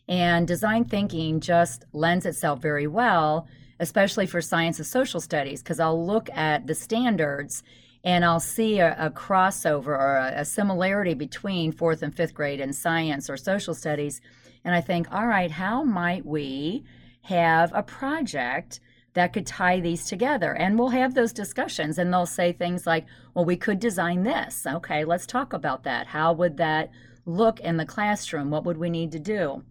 And 0.08 0.48
design 0.48 0.86
thinking 0.86 1.40
just 1.40 1.84
lends 1.92 2.24
itself 2.24 2.62
very 2.62 2.86
well, 2.86 3.46
especially 3.78 4.24
for 4.24 4.40
science 4.40 4.78
and 4.78 4.86
social 4.86 5.20
studies, 5.20 5.62
because 5.62 5.80
I'll 5.80 6.06
look 6.06 6.30
at 6.30 6.66
the 6.66 6.74
standards 6.74 7.62
and 8.04 8.24
I'll 8.24 8.40
see 8.40 8.78
a, 8.78 8.96
a 8.98 9.10
crossover 9.10 9.88
or 9.88 10.16
a, 10.16 10.40
a, 10.40 10.44
similarity 10.46 11.12
between 11.12 11.72
fourth 11.72 12.02
and 12.02 12.16
fifth 12.16 12.32
grade 12.32 12.60
in 12.60 12.72
science 12.72 13.28
or 13.28 13.36
social 13.36 13.74
studies. 13.74 14.22
And 14.64 14.74
I 14.74 14.80
think, 14.80 15.12
all 15.12 15.26
right, 15.26 15.50
how 15.50 15.82
might 15.82 16.24
we 16.24 16.84
have 17.28 17.70
a 17.74 17.82
project 17.82 18.80
that 19.14 19.32
could 19.32 19.46
tie 19.46 19.80
these 19.80 20.06
together? 20.06 20.54
And 20.54 20.78
we'll 20.78 20.88
have 20.88 21.14
those 21.14 21.32
discussions, 21.32 21.98
and 21.98 22.12
they'll 22.12 22.26
say 22.26 22.52
things 22.52 22.86
like, 22.86 23.06
well, 23.34 23.44
we 23.44 23.56
could 23.56 23.78
design 23.78 24.22
this. 24.22 24.66
Okay, 24.66 25.04
let's 25.04 25.26
talk 25.26 25.52
about 25.52 25.84
that. 25.84 26.06
How 26.06 26.32
would 26.32 26.56
that 26.56 26.90
look 27.26 27.60
in 27.60 27.76
the 27.76 27.86
classroom? 27.86 28.50
What 28.50 28.64
would 28.64 28.78
we 28.78 28.90
need 28.90 29.12
to 29.12 29.18
do? 29.18 29.62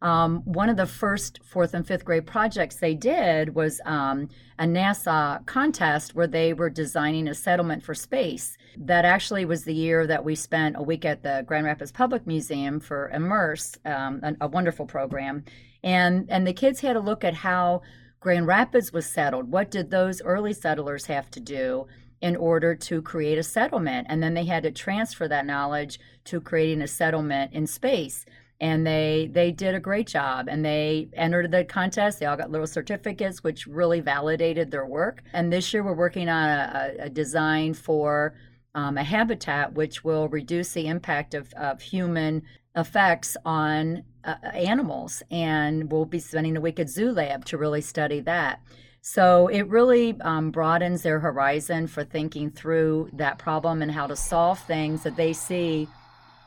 Um, 0.00 0.42
one 0.44 0.68
of 0.68 0.76
the 0.76 0.86
first 0.86 1.40
fourth 1.44 1.74
and 1.74 1.86
fifth 1.86 2.04
grade 2.04 2.26
projects 2.26 2.76
they 2.76 2.94
did 2.94 3.54
was 3.54 3.80
um, 3.84 4.28
a 4.58 4.64
NASA 4.64 5.44
contest 5.46 6.14
where 6.14 6.28
they 6.28 6.52
were 6.52 6.70
designing 6.70 7.26
a 7.26 7.34
settlement 7.34 7.82
for 7.82 7.94
space. 7.94 8.56
That 8.76 9.04
actually 9.04 9.44
was 9.44 9.64
the 9.64 9.74
year 9.74 10.06
that 10.06 10.24
we 10.24 10.36
spent 10.36 10.76
a 10.78 10.82
week 10.82 11.04
at 11.04 11.22
the 11.22 11.42
Grand 11.46 11.66
Rapids 11.66 11.90
Public 11.90 12.26
Museum 12.26 12.78
for 12.78 13.10
Immerse, 13.12 13.76
um, 13.84 14.20
a, 14.22 14.36
a 14.42 14.48
wonderful 14.48 14.86
program. 14.86 15.44
And, 15.82 16.26
and 16.30 16.46
the 16.46 16.52
kids 16.52 16.80
had 16.80 16.96
a 16.96 17.00
look 17.00 17.24
at 17.24 17.34
how 17.34 17.82
Grand 18.20 18.46
Rapids 18.46 18.92
was 18.92 19.06
settled. 19.06 19.50
What 19.50 19.70
did 19.70 19.90
those 19.90 20.22
early 20.22 20.52
settlers 20.52 21.06
have 21.06 21.30
to 21.32 21.40
do? 21.40 21.86
in 22.20 22.34
order 22.34 22.74
to 22.74 23.00
create 23.00 23.38
a 23.38 23.42
settlement. 23.44 24.04
And 24.10 24.20
then 24.20 24.34
they 24.34 24.44
had 24.44 24.64
to 24.64 24.72
transfer 24.72 25.28
that 25.28 25.46
knowledge 25.46 26.00
to 26.24 26.40
creating 26.40 26.82
a 26.82 26.88
settlement 26.88 27.52
in 27.52 27.64
space 27.64 28.26
and 28.60 28.86
they 28.86 29.30
they 29.32 29.52
did 29.52 29.74
a 29.74 29.80
great 29.80 30.06
job 30.06 30.48
and 30.48 30.64
they 30.64 31.08
entered 31.14 31.50
the 31.50 31.64
contest 31.64 32.18
they 32.18 32.26
all 32.26 32.36
got 32.36 32.50
little 32.50 32.66
certificates 32.66 33.42
which 33.44 33.66
really 33.66 34.00
validated 34.00 34.70
their 34.70 34.86
work 34.86 35.22
and 35.32 35.52
this 35.52 35.72
year 35.72 35.82
we're 35.82 35.94
working 35.94 36.28
on 36.28 36.48
a, 36.48 36.94
a 37.00 37.08
design 37.08 37.72
for 37.72 38.34
um, 38.74 38.98
a 38.98 39.04
habitat 39.04 39.72
which 39.74 40.04
will 40.04 40.28
reduce 40.28 40.72
the 40.72 40.86
impact 40.86 41.34
of, 41.34 41.52
of 41.54 41.80
human 41.80 42.42
effects 42.76 43.36
on 43.44 44.02
uh, 44.28 44.48
animals 44.54 45.22
and 45.30 45.90
we'll 45.90 46.04
be 46.04 46.18
spending 46.18 46.56
a 46.56 46.60
week 46.60 46.78
at 46.78 46.88
zoo 46.88 47.10
lab 47.10 47.44
to 47.44 47.56
really 47.56 47.80
study 47.80 48.20
that 48.20 48.60
so 49.00 49.46
it 49.48 49.62
really 49.68 50.20
um, 50.20 50.50
broadens 50.50 51.02
their 51.02 51.20
horizon 51.20 51.86
for 51.86 52.04
thinking 52.04 52.50
through 52.50 53.08
that 53.12 53.38
problem 53.38 53.80
and 53.82 53.92
how 53.92 54.06
to 54.06 54.16
solve 54.16 54.58
things 54.60 55.02
that 55.02 55.16
they 55.16 55.32
see 55.32 55.88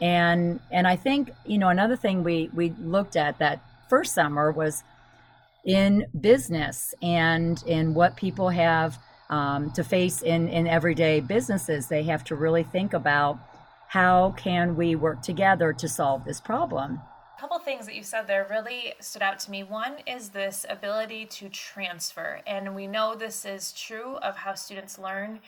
and 0.01 0.59
and 0.71 0.87
I 0.87 0.95
think 0.95 1.31
you 1.45 1.59
know 1.59 1.69
another 1.69 1.95
thing 1.95 2.23
we 2.23 2.49
we 2.53 2.73
looked 2.79 3.15
at 3.15 3.37
that 3.39 3.63
first 3.87 4.13
summer 4.13 4.51
was 4.51 4.83
in 5.63 6.07
business 6.19 6.93
and 7.03 7.63
in 7.67 7.93
what 7.93 8.15
people 8.15 8.49
have 8.49 8.97
um, 9.29 9.71
to 9.73 9.83
face 9.83 10.23
in 10.23 10.49
in 10.49 10.67
everyday 10.67 11.19
businesses. 11.19 11.87
They 11.87 12.03
have 12.03 12.23
to 12.25 12.35
really 12.35 12.63
think 12.63 12.93
about 12.93 13.39
how 13.87 14.31
can 14.37 14.75
we 14.75 14.95
work 14.95 15.21
together 15.21 15.71
to 15.73 15.87
solve 15.87 16.25
this 16.25 16.41
problem. 16.41 16.99
Couple 17.41 17.57
things 17.57 17.87
that 17.87 17.95
you 17.95 18.03
said 18.03 18.27
there 18.27 18.45
really 18.51 18.93
stood 18.99 19.23
out 19.23 19.39
to 19.39 19.49
me. 19.49 19.63
One 19.63 19.95
is 20.05 20.29
this 20.29 20.63
ability 20.69 21.25
to 21.25 21.49
transfer, 21.49 22.39
and 22.45 22.75
we 22.75 22.85
know 22.85 23.15
this 23.15 23.45
is 23.45 23.73
true 23.73 24.17
of 24.17 24.35
how 24.35 24.53
students 24.53 24.99
learn 24.99 25.39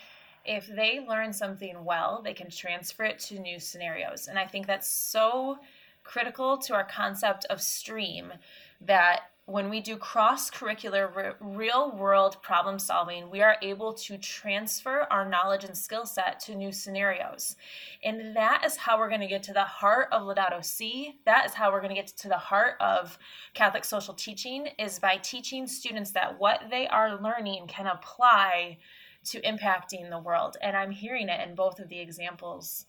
if 0.44 0.66
they 0.66 1.06
learn 1.08 1.32
something 1.32 1.86
well, 1.86 2.20
they 2.24 2.34
can 2.34 2.50
transfer 2.50 3.04
it 3.04 3.20
to 3.20 3.40
new 3.40 3.60
scenarios. 3.60 4.28
And 4.28 4.40
I 4.40 4.48
think 4.48 4.66
that's 4.66 4.90
so 4.90 5.60
critical 6.04 6.58
to 6.58 6.74
our 6.74 6.84
concept 6.84 7.46
of 7.52 7.62
STREAM 7.62 8.34
that 8.82 9.26
when 9.46 9.70
we 9.70 9.82
do 9.82 9.98
cross 9.98 10.50
curricular 10.50 11.36
real 11.42 11.92
world 11.92 12.42
problem 12.42 12.80
solving, 12.80 13.30
we 13.30 13.42
are 13.42 13.58
able 13.62 13.94
to 13.94 14.18
transfer 14.18 15.06
our 15.12 15.28
knowledge 15.28 15.66
and 15.66 15.78
skill 15.78 16.06
set 16.06 16.40
to 16.40 16.56
new 16.56 16.72
scenarios. 16.72 17.58
And 18.04 18.36
that 18.38 18.64
is 18.66 18.78
how 18.78 18.98
we're 18.98 19.10
going 19.10 19.20
to 19.20 19.28
get 19.28 19.44
to 19.44 19.54
the 19.54 19.64
heart 19.64 20.08
of 20.14 20.22
Laudato 20.22 20.64
Si. 20.64 21.20
That 21.26 21.46
is 21.46 21.54
how 21.54 21.74
we're 21.74 21.82
going 21.82 21.94
to 21.94 22.02
get 22.02 22.08
to 22.08 22.30
the 22.30 22.38
heart 22.38 22.76
of 22.80 23.18
Catholic 23.54 23.84
social 23.84 24.14
teaching 24.14 24.70
is 24.80 24.98
by 24.98 25.18
teaching 25.18 25.68
students 25.68 26.12
that 26.12 26.40
what 26.40 26.64
they 26.70 26.88
are 26.88 27.22
learning 27.22 27.68
can 27.68 27.88
apply 27.88 28.78
to 29.26 29.42
impacting 29.42 30.10
the 30.10 30.20
world. 30.20 30.56
And 30.62 30.78
I'm 30.78 30.92
hearing 30.92 31.28
it 31.28 31.46
in 31.46 31.54
both 31.54 31.80
of 31.80 31.90
the 31.90 32.00
examples 32.00 32.86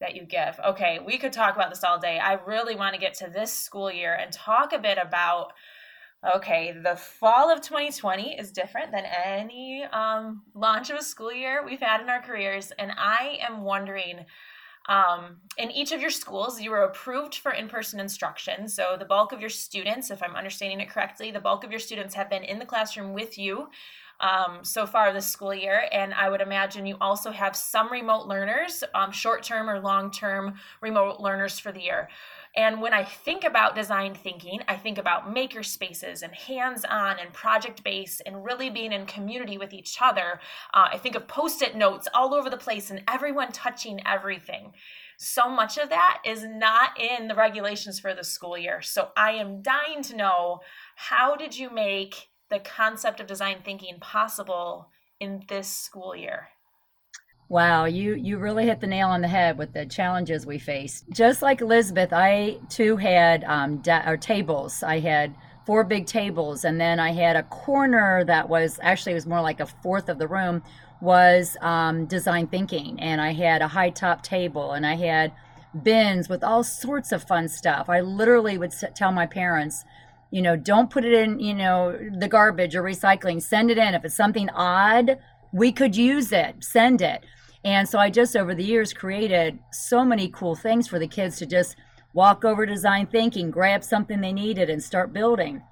that 0.00 0.16
you 0.16 0.24
give. 0.24 0.58
Okay, 0.66 0.98
we 1.04 1.18
could 1.18 1.32
talk 1.34 1.54
about 1.54 1.68
this 1.68 1.84
all 1.84 1.98
day. 1.98 2.18
I 2.18 2.34
really 2.46 2.74
want 2.74 2.94
to 2.94 3.00
get 3.00 3.12
to 3.14 3.28
this 3.28 3.52
school 3.52 3.92
year 3.92 4.14
and 4.14 4.32
talk 4.32 4.72
a 4.72 4.78
bit 4.78 4.96
about 4.96 5.52
okay, 6.36 6.72
the 6.82 6.96
fall 6.96 7.50
of 7.50 7.60
2020 7.60 8.36
is 8.38 8.52
different 8.52 8.92
than 8.92 9.04
any 9.04 9.84
um, 9.84 10.42
launch 10.54 10.90
of 10.90 10.98
a 10.98 11.02
school 11.02 11.32
year 11.32 11.64
we've 11.64 11.80
had 11.80 12.00
in 12.00 12.10
our 12.10 12.22
careers. 12.22 12.72
And 12.78 12.92
I 12.96 13.38
am 13.46 13.62
wondering. 13.62 14.26
Um, 14.88 15.36
in 15.58 15.70
each 15.70 15.92
of 15.92 16.00
your 16.00 16.10
schools, 16.10 16.60
you 16.60 16.70
were 16.70 16.84
approved 16.84 17.36
for 17.36 17.52
in 17.52 17.68
person 17.68 18.00
instruction. 18.00 18.66
So, 18.66 18.96
the 18.98 19.04
bulk 19.04 19.30
of 19.30 19.40
your 19.40 19.50
students, 19.50 20.10
if 20.10 20.22
I'm 20.22 20.34
understanding 20.34 20.80
it 20.80 20.88
correctly, 20.88 21.30
the 21.30 21.38
bulk 21.38 21.64
of 21.64 21.70
your 21.70 21.78
students 21.78 22.14
have 22.14 22.30
been 22.30 22.42
in 22.42 22.58
the 22.58 22.64
classroom 22.64 23.12
with 23.12 23.38
you 23.38 23.68
um, 24.20 24.62
so 24.62 24.86
far 24.86 25.12
this 25.12 25.26
school 25.26 25.54
year. 25.54 25.88
And 25.92 26.14
I 26.14 26.28
would 26.28 26.40
imagine 26.40 26.86
you 26.86 26.96
also 27.00 27.30
have 27.30 27.56
some 27.56 27.90
remote 27.90 28.26
learners, 28.26 28.84
um, 28.94 29.10
short 29.12 29.42
term 29.42 29.68
or 29.68 29.80
long 29.80 30.10
term 30.10 30.54
remote 30.80 31.20
learners 31.20 31.58
for 31.58 31.72
the 31.72 31.80
year. 31.80 32.08
And 32.56 32.80
when 32.82 32.92
I 32.92 33.04
think 33.04 33.44
about 33.44 33.76
design 33.76 34.12
thinking, 34.12 34.60
I 34.66 34.76
think 34.76 34.98
about 34.98 35.32
maker 35.32 35.62
spaces 35.62 36.22
and 36.22 36.34
hands 36.34 36.84
on 36.84 37.20
and 37.20 37.32
project 37.32 37.84
based 37.84 38.22
and 38.26 38.44
really 38.44 38.70
being 38.70 38.92
in 38.92 39.06
community 39.06 39.56
with 39.56 39.72
each 39.72 39.98
other. 40.00 40.40
Uh, 40.74 40.88
I 40.92 40.98
think 40.98 41.14
of 41.14 41.28
post 41.28 41.62
it 41.62 41.76
notes 41.76 42.08
all 42.12 42.34
over 42.34 42.50
the 42.50 42.56
place 42.56 42.90
and 42.90 43.04
everyone 43.06 43.52
touching 43.52 44.00
everything. 44.04 44.72
So 45.16 45.48
much 45.48 45.78
of 45.78 45.90
that 45.90 46.22
is 46.24 46.44
not 46.44 46.98
in 46.98 47.28
the 47.28 47.34
regulations 47.34 48.00
for 48.00 48.14
the 48.14 48.24
school 48.24 48.58
year. 48.58 48.82
So 48.82 49.10
I 49.16 49.32
am 49.32 49.62
dying 49.62 50.02
to 50.04 50.16
know 50.16 50.60
how 50.96 51.36
did 51.36 51.56
you 51.56 51.70
make 51.70 52.29
the 52.50 52.58
concept 52.58 53.20
of 53.20 53.26
design 53.26 53.58
thinking 53.64 53.98
possible 54.00 54.88
in 55.18 55.44
this 55.48 55.68
school 55.68 56.14
year? 56.14 56.48
Wow, 57.48 57.86
you 57.86 58.14
you 58.14 58.38
really 58.38 58.66
hit 58.66 58.80
the 58.80 58.86
nail 58.86 59.08
on 59.08 59.22
the 59.22 59.28
head 59.28 59.58
with 59.58 59.72
the 59.72 59.84
challenges 59.84 60.46
we 60.46 60.58
faced. 60.58 61.10
Just 61.10 61.42
like 61.42 61.60
Elizabeth, 61.60 62.12
I 62.12 62.58
too 62.68 62.96
had 62.96 63.42
um, 63.42 63.82
or 64.06 64.16
tables. 64.16 64.84
I 64.84 65.00
had 65.00 65.34
four 65.66 65.82
big 65.82 66.06
tables, 66.06 66.64
and 66.64 66.80
then 66.80 67.00
I 67.00 67.10
had 67.10 67.34
a 67.34 67.42
corner 67.42 68.24
that 68.24 68.48
was 68.48 68.78
actually 68.82 69.12
it 69.12 69.16
was 69.16 69.26
more 69.26 69.40
like 69.40 69.58
a 69.58 69.66
fourth 69.66 70.08
of 70.08 70.18
the 70.18 70.28
room 70.28 70.62
was 71.00 71.56
um, 71.60 72.06
design 72.06 72.46
thinking, 72.46 73.00
and 73.00 73.20
I 73.20 73.32
had 73.32 73.62
a 73.62 73.68
high 73.68 73.90
top 73.90 74.22
table, 74.22 74.72
and 74.72 74.86
I 74.86 74.94
had 74.94 75.32
bins 75.82 76.28
with 76.28 76.44
all 76.44 76.62
sorts 76.62 77.10
of 77.10 77.24
fun 77.24 77.48
stuff. 77.48 77.88
I 77.88 78.00
literally 78.00 78.58
would 78.58 78.72
tell 78.94 79.10
my 79.10 79.26
parents, 79.26 79.84
you 80.30 80.42
know, 80.42 80.56
don't 80.56 80.90
put 80.90 81.04
it 81.04 81.12
in, 81.12 81.40
you 81.40 81.54
know, 81.54 81.98
the 82.16 82.28
garbage 82.28 82.76
or 82.76 82.82
recycling. 82.82 83.42
Send 83.42 83.70
it 83.70 83.78
in. 83.78 83.94
If 83.94 84.04
it's 84.04 84.14
something 84.14 84.48
odd, 84.50 85.18
we 85.52 85.72
could 85.72 85.96
use 85.96 86.32
it. 86.32 86.62
Send 86.62 87.02
it 87.02 87.24
and 87.64 87.88
so 87.88 87.98
I 87.98 88.10
just 88.10 88.36
over 88.36 88.54
the 88.54 88.64
years 88.64 88.92
created 88.92 89.58
so 89.70 90.04
many 90.04 90.28
cool 90.28 90.54
things 90.54 90.88
for 90.88 90.98
the 90.98 91.06
kids 91.06 91.36
to 91.38 91.46
just 91.46 91.76
walk 92.14 92.44
over 92.44 92.64
design 92.64 93.06
thinking, 93.06 93.50
grab 93.50 93.84
something 93.84 94.20
they 94.20 94.32
needed, 94.32 94.70
and 94.70 94.82
start 94.82 95.12
building. 95.12 95.62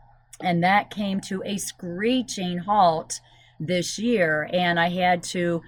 And 0.40 0.62
that 0.62 0.90
came 0.90 1.20
to 1.22 1.42
a 1.44 1.56
screeching 1.56 2.58
halt 2.58 3.20
this 3.58 3.98
year. 3.98 4.48
And 4.52 4.78
I 4.78 4.90
had 4.90 5.22
to 5.24 5.62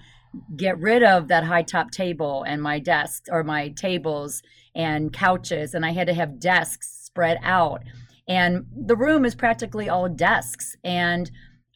get 0.56 0.78
rid 0.78 1.02
of 1.02 1.28
that 1.28 1.44
high 1.44 1.62
top 1.62 1.90
table 1.90 2.44
and 2.44 2.62
my 2.62 2.78
desks 2.78 3.28
or 3.32 3.42
my 3.42 3.70
tables 3.70 4.42
and 4.74 5.12
couches. 5.12 5.74
And 5.74 5.84
I 5.84 5.90
had 5.90 6.06
to 6.06 6.14
have 6.14 6.38
desks 6.38 7.00
spread 7.02 7.38
out. 7.42 7.82
And 8.30 8.66
the 8.72 8.94
room 8.94 9.24
is 9.24 9.34
practically 9.34 9.88
all 9.88 10.08
desks. 10.08 10.76
And 10.84 11.28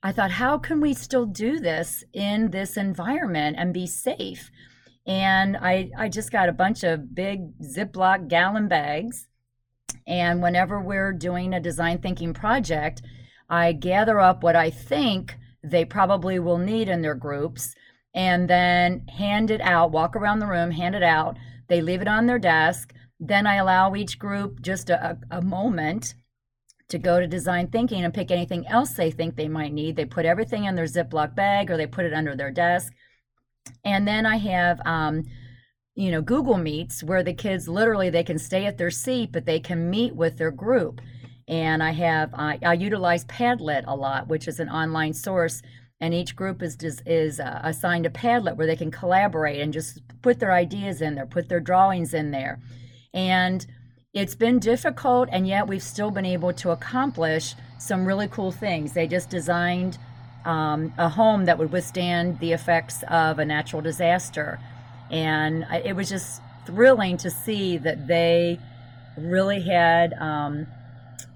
I 0.05 0.12
thought, 0.12 0.31
how 0.31 0.57
can 0.57 0.81
we 0.81 0.95
still 0.95 1.27
do 1.27 1.59
this 1.59 2.05
in 2.12 2.53
this 2.53 2.77
environment 2.77 3.57
and 3.59 3.75
be 3.75 3.88
safe? 3.88 4.53
And 5.05 5.57
I, 5.57 5.90
I 5.99 6.09
just 6.09 6.31
got 6.31 6.49
a 6.49 6.53
bunch 6.53 6.85
of 6.85 7.12
big 7.12 7.59
Ziploc 7.59 8.29
gallon 8.29 8.69
bags. 8.69 9.27
And 10.07 10.40
whenever 10.40 10.81
we're 10.81 11.12
doing 11.12 11.53
a 11.53 11.61
design 11.61 11.99
thinking 11.99 12.33
project, 12.33 13.03
I 13.51 13.73
gather 13.73 14.21
up 14.21 14.45
what 14.45 14.55
I 14.55 14.71
think 14.71 15.37
they 15.64 15.85
probably 15.85 16.38
will 16.38 16.59
need 16.59 16.88
in 16.88 17.03
their 17.03 17.17
groups 17.17 17.75
and 18.14 18.49
then 18.49 19.09
hand 19.09 19.51
it 19.51 19.61
out, 19.61 19.90
walk 19.90 20.14
around 20.14 20.38
the 20.38 20.47
room, 20.47 20.71
hand 20.71 20.95
it 20.95 21.03
out. 21.03 21.37
They 21.69 21.81
leave 21.81 22.01
it 22.01 22.07
on 22.07 22.27
their 22.27 22.38
desk. 22.38 22.95
Then 23.19 23.45
I 23.45 23.57
allow 23.57 23.97
each 23.97 24.21
group 24.21 24.62
just 24.62 24.88
a, 24.88 25.19
a 25.33 25.43
moment 25.43 26.14
to 26.95 26.99
go 26.99 27.19
to 27.19 27.27
design 27.27 27.67
thinking 27.67 28.05
and 28.05 28.15
pick 28.15 28.31
anything 28.31 28.65
else 28.69 28.93
they 28.93 29.11
think 29.11 29.35
they 29.35 29.49
might 29.49 29.73
need. 29.73 29.97
They 29.97 30.05
put 30.05 30.25
everything 30.25 30.65
in 30.65 30.77
their 30.77 30.85
Ziploc 30.85 31.35
bag 31.35 31.69
or 31.69 31.77
they 31.77 31.89
put 31.89 32.05
it 32.05 32.15
under 32.15 32.37
their 32.37 32.53
desk. 32.53 32.93
And 33.85 34.07
then 34.07 34.25
I 34.25 34.37
have, 34.37 34.81
um, 34.87 35.25
you 35.97 36.13
know, 36.13 36.23
Google 36.23 36.57
Meets 36.57 37.03
where 37.03 37.25
the 37.25 37.35
kids 37.35 37.69
literally 37.69 38.11
they 38.11 38.23
can 38.23 38.39
stay 38.39 38.67
at 38.67 38.79
their 38.79 38.93
seat, 38.93 39.33
but 39.33 39.45
they 39.45 39.59
can 39.59 39.91
meet 39.91 40.15
with 40.15 40.39
their 40.39 40.53
group. 40.53 41.01
And 41.49 41.83
I 41.83 41.91
have 41.91 42.33
I, 42.33 42.61
I 42.65 42.75
utilize 42.75 43.25
Padlet 43.25 43.83
a 43.89 43.97
lot, 43.97 44.29
which 44.29 44.47
is 44.47 44.61
an 44.61 44.69
online 44.69 45.15
source, 45.15 45.63
and 46.01 46.15
each 46.15 46.37
group 46.37 46.63
is 46.63 46.77
is 47.07 47.41
uh, 47.41 47.61
assigned 47.65 48.07
a 48.07 48.11
Padlet 48.11 48.57
where 48.57 48.69
they 48.69 48.77
can 48.77 48.93
collaborate 48.93 49.61
and 49.61 49.73
just 49.73 50.01
put 50.23 50.39
their 50.39 50.53
ideas 50.53 51.03
in 51.03 51.17
there, 51.17 51.27
put 51.27 51.49
their 51.49 51.61
drawings 51.61 52.15
in 52.15 52.31
there, 52.31 52.61
and 53.13 53.67
it's 54.14 54.37
been 54.37 54.61
difficult, 54.61 55.29
and 55.33 55.46
yet 55.46 55.66
we've 55.66 55.83
still 55.83 56.12
been 56.12 56.24
able 56.24 56.53
to 56.53 56.70
accomplish 56.70 57.57
some 57.79 58.07
really 58.07 58.29
cool 58.29 58.53
things. 58.53 58.92
They 58.92 59.09
just 59.09 59.29
designed 59.29 59.98
um, 60.44 60.94
a 60.96 61.09
home 61.09 61.46
that 61.46 61.59
would 61.59 61.72
withstand 61.72 62.38
the 62.38 62.53
effects 62.53 63.03
of 63.11 63.40
a 63.40 63.44
natural 63.44 63.83
disaster. 63.83 64.61
And 65.11 65.66
it 65.85 65.96
was 65.96 66.09
just 66.09 66.40
thrilling 66.64 67.16
to 67.18 67.31
see 67.31 67.77
that 67.79 68.07
they 68.07 68.61
really 69.18 69.61
had 69.61 70.12
um, 70.14 70.68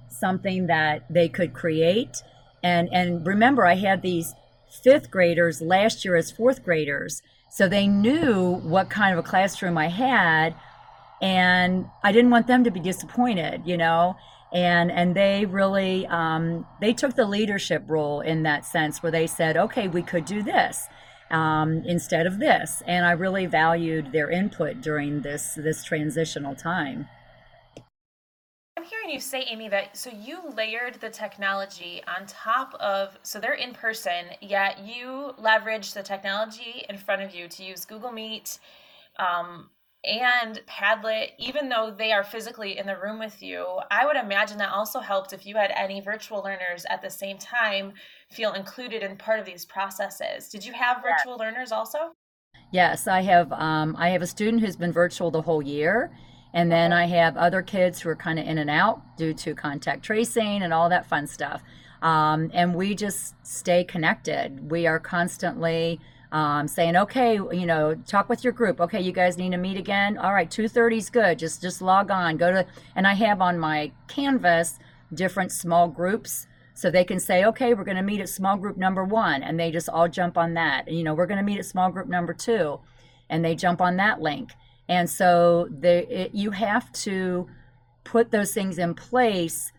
something 0.08 0.68
that 0.68 1.02
they 1.10 1.28
could 1.28 1.54
create. 1.54 2.22
And, 2.62 2.88
and 2.92 3.26
remember, 3.26 3.66
I 3.66 3.74
had 3.74 4.02
these 4.02 4.34
fifth 4.84 5.10
graders 5.10 5.60
last 5.60 6.04
year 6.04 6.14
as 6.14 6.30
fourth 6.30 6.64
graders. 6.64 7.22
So 7.50 7.68
they 7.68 7.88
knew 7.88 8.54
what 8.62 8.88
kind 8.88 9.18
of 9.18 9.24
a 9.24 9.28
classroom 9.28 9.76
I 9.76 9.88
had 9.88 10.54
and 11.20 11.87
I 12.02 12.12
didn't 12.12 12.31
want 12.31 12.46
them 12.46 12.64
to 12.64 12.70
be 12.70 12.81
disappointed, 12.81 13.62
you 13.64 13.76
know. 13.76 14.16
And 14.52 14.90
and 14.90 15.14
they 15.14 15.44
really 15.44 16.07
um, 16.07 16.66
they 16.81 16.92
took 16.94 17.14
the 17.14 17.26
leadership 17.26 17.85
role 17.87 18.20
in 18.20 18.44
that 18.44 18.64
sense, 18.64 19.02
where 19.02 19.12
they 19.12 19.26
said, 19.26 19.57
okay, 19.57 19.88
we 19.88 20.02
could 20.02 20.24
do 20.24 20.42
this 20.42 20.87
um, 21.31 21.83
instead 21.85 22.26
of 22.26 22.38
this, 22.38 22.83
and 22.87 23.04
I 23.04 23.12
really 23.12 23.46
valued 23.46 24.12
their 24.12 24.31
input 24.31 24.81
during 24.81 25.22
this 25.22 25.54
this 25.54 25.85
transitional 25.85 26.54
time. 26.54 27.09
I'm 28.78 28.85
hearing 28.85 29.11
you 29.11 29.18
say, 29.18 29.44
Amy, 29.50 29.68
that 29.70 29.96
so 29.96 30.09
you 30.09 30.38
layered 30.57 30.94
the 31.00 31.11
technology 31.11 32.00
on 32.07 32.26
top 32.26 32.74
of, 32.74 33.18
so 33.24 33.40
they're 33.40 33.54
in 33.54 33.74
person, 33.74 34.26
yet 34.40 34.78
you 34.78 35.35
leveraged 35.37 35.94
the 35.94 36.02
technology 36.04 36.85
in 36.88 36.96
front 36.96 37.22
of 37.22 37.35
you 37.35 37.48
to 37.48 37.64
use 37.64 37.85
Google 37.85 38.12
Meet, 38.12 38.61
um, 39.18 39.68
and 40.04 40.61
Padlet, 40.66 41.30
even 41.38 41.68
though 41.68 41.90
they 41.96 42.12
are 42.12 42.22
physically 42.22 42.78
in 42.78 42.87
the 42.87 42.96
room 42.96 43.18
with 43.18 43.42
you, 43.42 43.66
I 43.90 44.06
would 44.06 44.16
imagine 44.16 44.58
that 44.58 44.70
also 44.70 45.00
helped 45.00 45.32
if 45.32 45.44
you 45.44 45.56
had 45.56 45.72
any 45.74 46.00
virtual 46.00 46.42
learners 46.42 46.87
at 46.88 47.02
the 47.02 47.11
same 47.11 47.37
time 47.38 47.92
feel 48.30 48.52
included 48.52 49.02
in 49.02 49.16
part 49.16 49.40
of 49.40 49.46
these 49.46 49.64
processes. 49.64 50.48
Did 50.48 50.64
you 50.64 50.72
have 50.72 51.02
virtual 51.02 51.37
learners 51.37 51.72
also? 51.72 52.12
Yes, 52.70 53.08
I 53.08 53.22
have. 53.22 53.52
Um, 53.52 53.96
I 53.98 54.11
have 54.11 54.22
a 54.22 54.26
student 54.26 54.62
who's 54.62 54.76
been 54.76 54.92
virtual 54.92 55.30
the 55.30 55.42
whole 55.42 55.62
year, 55.62 56.11
and 56.54 56.70
then 56.70 56.92
I 56.92 57.06
have 57.06 57.37
other 57.37 57.62
kids 57.62 58.00
who 58.00 58.08
are 58.11 58.16
kind 58.16 58.38
of 58.38 58.46
in 58.46 58.58
and 58.58 58.70
out 58.70 59.00
due 59.16 59.34
to 59.34 59.54
contact 59.54 60.04
tracing 60.04 60.62
and 60.62 60.72
all 60.72 60.88
that 60.90 61.06
fun 61.06 61.26
stuff. 61.26 61.62
Um, 62.02 62.50
and 62.54 62.74
we 62.74 62.94
just 62.94 63.34
stay 63.44 63.82
connected. 63.82 64.70
We 64.70 64.87
are 64.87 65.00
constantly 65.00 66.00
um, 66.32 66.68
saying, 66.68 66.96
okay, 66.96 67.34
you 67.34 67.66
know, 67.66 67.94
talk 68.06 68.28
with 68.28 68.44
your 68.44 68.52
group. 68.52 68.80
Okay, 68.80 69.00
you 69.00 69.12
guys 69.12 69.38
need 69.38 69.52
to 69.52 69.58
meet 69.58 69.76
again. 69.76 70.18
All 70.18 70.32
right, 70.32 70.50
two 70.50 70.68
thirty 70.68 70.98
is 70.98 71.10
good. 71.10 71.38
Just 71.38 71.62
just 71.62 71.80
log 71.80 72.10
on. 72.10 72.36
Go 72.36 72.52
to, 72.52 72.66
and 72.94 73.06
I 73.06 73.14
have 73.14 73.40
on 73.40 73.58
my 73.58 73.92
canvas 74.08 74.78
different 75.14 75.52
small 75.52 75.88
groups, 75.88 76.46
so 76.74 76.90
they 76.90 77.04
can 77.04 77.18
say, 77.18 77.44
okay, 77.44 77.72
we're 77.72 77.84
going 77.84 77.96
to 77.96 78.02
meet 78.02 78.20
at 78.20 78.28
small 78.28 78.56
group 78.56 78.76
number 78.76 79.04
one, 79.04 79.42
and 79.42 79.58
they 79.58 79.70
just 79.70 79.88
all 79.88 80.08
jump 80.08 80.36
on 80.36 80.54
that. 80.54 80.90
You 80.90 81.02
know, 81.02 81.14
we're 81.14 81.26
going 81.26 81.38
to 81.38 81.44
meet 81.44 81.58
at 81.58 81.64
small 81.64 81.90
group 81.90 82.08
number 82.08 82.34
two, 82.34 82.80
and 83.30 83.44
they 83.44 83.54
jump 83.54 83.80
on 83.80 83.96
that 83.96 84.20
link. 84.20 84.50
And 84.88 85.08
so 85.08 85.68
they, 85.70 86.06
it, 86.06 86.34
you 86.34 86.50
have 86.50 86.90
to 86.92 87.48
put 88.04 88.30
those 88.30 88.52
things 88.52 88.78
in 88.78 88.94
place. 88.94 89.72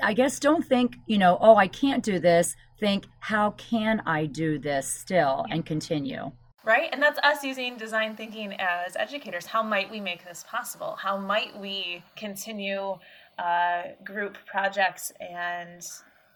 I 0.00 0.12
guess 0.12 0.38
don't 0.38 0.64
think, 0.64 0.96
you 1.06 1.18
know, 1.18 1.38
oh, 1.40 1.56
I 1.56 1.66
can't 1.66 2.04
do 2.04 2.20
this 2.20 2.54
think, 2.84 3.06
how 3.20 3.52
can 3.52 4.02
I 4.04 4.26
do 4.26 4.58
this 4.58 4.86
still 4.86 5.46
and 5.50 5.64
continue? 5.64 6.32
Right? 6.64 6.90
And 6.92 7.02
that's 7.02 7.18
us 7.20 7.42
using 7.42 7.78
design 7.78 8.14
thinking 8.14 8.52
as 8.60 8.94
educators. 8.96 9.46
How 9.46 9.62
might 9.62 9.90
we 9.90 10.00
make 10.00 10.22
this 10.24 10.44
possible? 10.46 10.96
How 11.00 11.16
might 11.16 11.58
we 11.58 12.02
continue 12.14 12.98
uh, 13.38 13.82
group 14.04 14.36
projects 14.46 15.12
and 15.18 15.82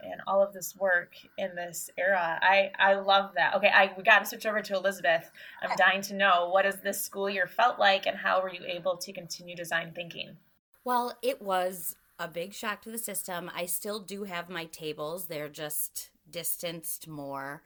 and 0.00 0.20
all 0.28 0.40
of 0.40 0.52
this 0.52 0.76
work 0.76 1.10
in 1.38 1.56
this 1.56 1.90
era. 1.98 2.38
I 2.40 2.70
I 2.78 2.94
love 2.94 3.32
that. 3.34 3.54
Okay, 3.56 3.68
I 3.68 3.92
we 3.96 4.04
got 4.04 4.20
to 4.20 4.26
switch 4.26 4.46
over 4.46 4.62
to 4.62 4.74
Elizabeth. 4.74 5.30
I'm 5.60 5.76
dying 5.76 6.02
to 6.02 6.14
know 6.14 6.48
what 6.50 6.64
has 6.64 6.76
this 6.76 7.04
school 7.04 7.28
year 7.28 7.46
felt 7.48 7.78
like, 7.80 8.06
and 8.06 8.16
how 8.16 8.40
were 8.40 8.52
you 8.52 8.64
able 8.64 8.96
to 8.96 9.12
continue 9.12 9.56
design 9.56 9.92
thinking? 9.94 10.36
Well, 10.84 11.18
it 11.20 11.42
was 11.42 11.96
a 12.18 12.28
big 12.28 12.54
shock 12.54 12.82
to 12.82 12.90
the 12.90 12.98
system. 12.98 13.50
I 13.54 13.66
still 13.66 14.00
do 14.00 14.24
have 14.24 14.48
my 14.48 14.66
tables. 14.66 15.26
They're 15.26 15.48
just 15.48 16.10
distanced 16.30 17.08
more. 17.08 17.62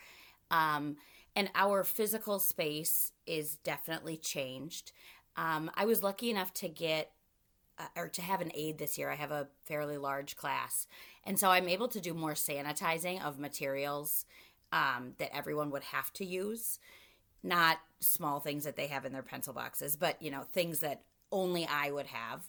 Um, 0.50 0.96
and 1.34 1.50
our 1.54 1.82
physical 1.82 2.38
space 2.38 3.12
is 3.26 3.56
definitely 3.56 4.16
changed. 4.16 4.92
Um, 5.36 5.70
I 5.74 5.86
was 5.86 6.02
lucky 6.02 6.30
enough 6.30 6.52
to 6.54 6.68
get 6.68 7.12
uh, 7.78 7.86
or 7.96 8.08
to 8.08 8.22
have 8.22 8.40
an 8.40 8.52
aide 8.54 8.78
this 8.78 8.98
year. 8.98 9.10
I 9.10 9.14
have 9.14 9.30
a 9.30 9.48
fairly 9.64 9.96
large 9.96 10.36
class. 10.36 10.86
And 11.24 11.38
so 11.38 11.48
I'm 11.48 11.68
able 11.68 11.88
to 11.88 12.00
do 12.00 12.12
more 12.12 12.34
sanitizing 12.34 13.24
of 13.24 13.38
materials 13.38 14.26
um, 14.72 15.14
that 15.18 15.34
everyone 15.34 15.70
would 15.70 15.84
have 15.84 16.12
to 16.14 16.24
use, 16.24 16.78
not 17.42 17.78
small 18.00 18.40
things 18.40 18.64
that 18.64 18.76
they 18.76 18.88
have 18.88 19.04
in 19.04 19.12
their 19.12 19.22
pencil 19.22 19.52
boxes, 19.52 19.96
but 19.96 20.20
you 20.20 20.30
know 20.30 20.42
things 20.52 20.80
that 20.80 21.02
only 21.30 21.66
I 21.66 21.90
would 21.90 22.06
have. 22.06 22.42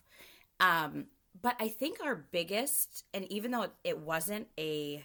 Um, 0.59 1.05
but 1.41 1.55
I 1.59 1.67
think 1.67 1.99
our 2.01 2.15
biggest, 2.15 3.05
and 3.13 3.29
even 3.31 3.51
though 3.51 3.67
it 3.83 3.99
wasn't 3.99 4.47
a 4.57 5.03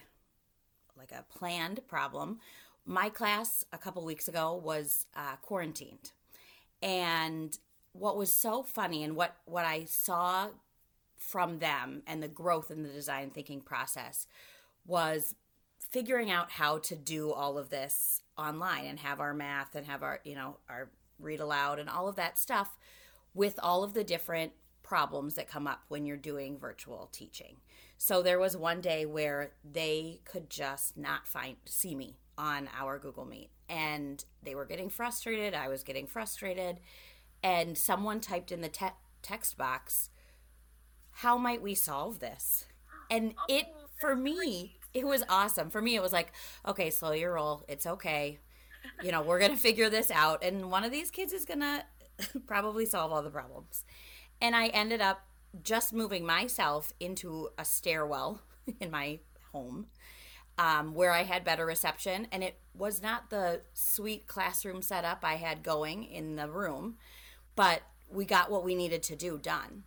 like 0.99 1.11
a 1.11 1.23
planned 1.35 1.79
problem, 1.87 2.39
my 2.85 3.09
class 3.09 3.65
a 3.71 3.77
couple 3.77 4.03
weeks 4.03 4.27
ago 4.27 4.53
was 4.61 5.05
uh, 5.15 5.37
quarantined, 5.41 6.11
and 6.83 7.57
what 7.93 8.17
was 8.17 8.31
so 8.31 8.61
funny 8.61 9.03
and 9.03 9.15
what 9.15 9.37
what 9.45 9.65
I 9.65 9.85
saw 9.85 10.49
from 11.17 11.59
them 11.59 12.03
and 12.05 12.21
the 12.21 12.27
growth 12.27 12.69
in 12.69 12.83
the 12.83 12.89
design 12.89 13.29
thinking 13.29 13.61
process 13.61 14.27
was 14.85 15.35
figuring 15.79 16.29
out 16.29 16.51
how 16.51 16.77
to 16.77 16.95
do 16.95 17.31
all 17.31 17.57
of 17.57 17.69
this 17.69 18.21
online 18.37 18.85
and 18.85 18.99
have 18.99 19.19
our 19.19 19.33
math 19.33 19.75
and 19.75 19.85
have 19.85 20.03
our 20.03 20.19
you 20.23 20.35
know 20.35 20.57
our 20.69 20.89
read 21.19 21.39
aloud 21.39 21.79
and 21.79 21.89
all 21.89 22.07
of 22.07 22.15
that 22.15 22.37
stuff 22.37 22.77
with 23.33 23.59
all 23.61 23.83
of 23.83 23.93
the 23.93 24.03
different 24.03 24.51
problems 24.83 25.35
that 25.35 25.49
come 25.49 25.67
up 25.67 25.83
when 25.87 26.05
you're 26.05 26.17
doing 26.17 26.57
virtual 26.57 27.09
teaching. 27.11 27.57
So 28.01 28.23
there 28.23 28.39
was 28.39 28.55
one 28.55 28.79
day 28.79 29.05
where 29.05 29.51
they 29.69 30.21
could 30.23 30.49
just 30.49 30.97
not 30.97 31.27
find 31.27 31.57
see 31.65 31.95
me 31.95 32.15
on 32.37 32.69
our 32.79 32.97
Google 32.97 33.25
Meet 33.25 33.49
and 33.67 34.23
they 34.41 34.55
were 34.55 34.65
getting 34.65 34.89
frustrated, 34.89 35.53
I 35.53 35.67
was 35.67 35.83
getting 35.83 36.07
frustrated 36.07 36.79
and 37.43 37.77
someone 37.77 38.21
typed 38.21 38.53
in 38.53 38.61
the 38.61 38.69
te- 38.69 38.87
text 39.21 39.57
box 39.57 40.09
how 41.11 41.37
might 41.37 41.61
we 41.61 41.75
solve 41.75 42.19
this? 42.19 42.65
And 43.11 43.33
it, 43.49 43.65
for 43.99 44.15
me, 44.15 44.77
it 44.93 45.05
was 45.05 45.23
awesome. 45.27 45.69
For 45.69 45.81
me, 45.81 45.95
it 45.95 46.01
was 46.01 46.13
like, 46.13 46.31
okay, 46.65 46.89
slow 46.89 47.11
your 47.11 47.33
roll. 47.33 47.65
It's 47.67 47.85
okay. 47.85 48.39
You 49.03 49.11
know, 49.11 49.21
we're 49.21 49.39
going 49.39 49.51
to 49.55 49.57
figure 49.57 49.89
this 49.89 50.11
out. 50.11 50.43
And 50.43 50.71
one 50.71 50.85
of 50.85 50.91
these 50.91 51.11
kids 51.11 51.33
is 51.33 51.43
going 51.43 51.59
to 51.59 51.83
probably 52.47 52.85
solve 52.85 53.11
all 53.11 53.21
the 53.21 53.29
problems. 53.29 53.83
And 54.41 54.55
I 54.55 54.67
ended 54.67 55.01
up 55.01 55.21
just 55.63 55.93
moving 55.93 56.25
myself 56.25 56.93
into 56.99 57.49
a 57.57 57.65
stairwell 57.65 58.41
in 58.79 58.91
my 58.91 59.19
home 59.51 59.87
um, 60.57 60.93
where 60.93 61.11
I 61.11 61.23
had 61.23 61.43
better 61.43 61.65
reception. 61.65 62.27
And 62.31 62.43
it 62.43 62.59
was 62.73 63.01
not 63.01 63.29
the 63.29 63.61
sweet 63.73 64.27
classroom 64.27 64.81
setup 64.81 65.19
I 65.23 65.35
had 65.35 65.63
going 65.63 66.03
in 66.03 66.35
the 66.35 66.49
room, 66.49 66.97
but 67.55 67.81
we 68.09 68.25
got 68.25 68.51
what 68.51 68.63
we 68.63 68.75
needed 68.75 69.03
to 69.03 69.15
do 69.15 69.37
done 69.37 69.83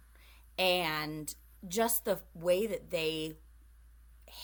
and 0.59 1.35
just 1.67 2.05
the 2.05 2.19
way 2.35 2.67
that 2.67 2.91
they 2.91 3.35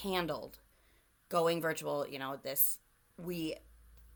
handled 0.02 0.59
going 1.28 1.61
virtual 1.61 2.07
you 2.09 2.18
know 2.18 2.37
this 2.42 2.78
we 3.18 3.54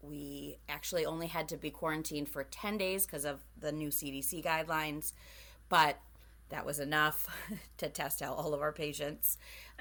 we 0.03 0.59
actually 0.69 1.07
only 1.07 1.27
had 1.29 1.49
to 1.49 1.57
be 1.57 1.71
quarantined 1.71 2.29
for 2.29 2.45
10 2.45 2.77
days 2.77 3.07
because 3.07 3.25
of 3.25 3.41
the 3.59 3.73
new 3.73 3.89
cdc 3.89 4.43
guidelines 4.45 5.13
but 5.69 5.99
that 6.53 6.65
was 6.65 6.79
enough 6.79 7.27
to 7.77 7.89
test 7.89 8.23
out 8.23 8.37
all 8.37 8.55
of 8.55 8.61
our 8.61 8.73
patience 8.73 9.39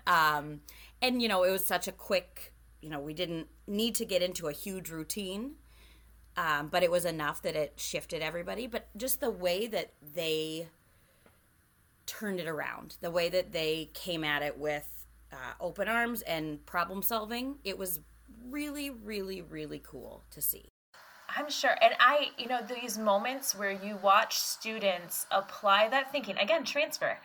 um, 0.07 0.61
and 1.01 1.21
you 1.21 1.27
know 1.27 1.43
it 1.43 1.51
was 1.51 1.65
such 1.65 1.87
a 1.87 1.91
quick 1.91 2.53
you 2.81 2.89
know 2.89 2.99
we 2.99 3.13
didn't 3.13 3.47
need 3.67 3.95
to 3.95 4.05
get 4.05 4.21
into 4.21 4.47
a 4.47 4.51
huge 4.53 4.89
routine 4.89 5.53
um, 6.37 6.69
but 6.69 6.81
it 6.81 6.89
was 6.89 7.05
enough 7.05 7.41
that 7.41 7.55
it 7.55 7.73
shifted 7.75 8.21
everybody 8.21 8.67
but 8.67 8.87
just 8.97 9.19
the 9.19 9.29
way 9.29 9.67
that 9.67 9.91
they 10.15 10.67
turned 12.11 12.39
it 12.39 12.47
around. 12.47 12.97
The 13.01 13.11
way 13.11 13.29
that 13.29 13.51
they 13.51 13.89
came 13.93 14.23
at 14.23 14.41
it 14.41 14.57
with 14.57 15.05
uh, 15.31 15.53
open 15.59 15.87
arms 15.87 16.21
and 16.23 16.63
problem 16.65 17.01
solving, 17.01 17.55
it 17.63 17.77
was 17.77 18.01
really, 18.49 18.89
really, 18.89 19.41
really 19.41 19.81
cool 19.83 20.23
to 20.31 20.41
see. 20.41 20.67
I'm 21.35 21.49
sure. 21.49 21.75
And 21.81 21.93
I, 21.99 22.29
you 22.37 22.47
know, 22.47 22.59
these 22.61 22.97
moments 22.97 23.55
where 23.55 23.71
you 23.71 23.97
watch 24.01 24.37
students 24.37 25.25
apply 25.31 25.89
that 25.89 26.11
thinking, 26.11 26.37
again, 26.37 26.63
transfer. 26.63 27.19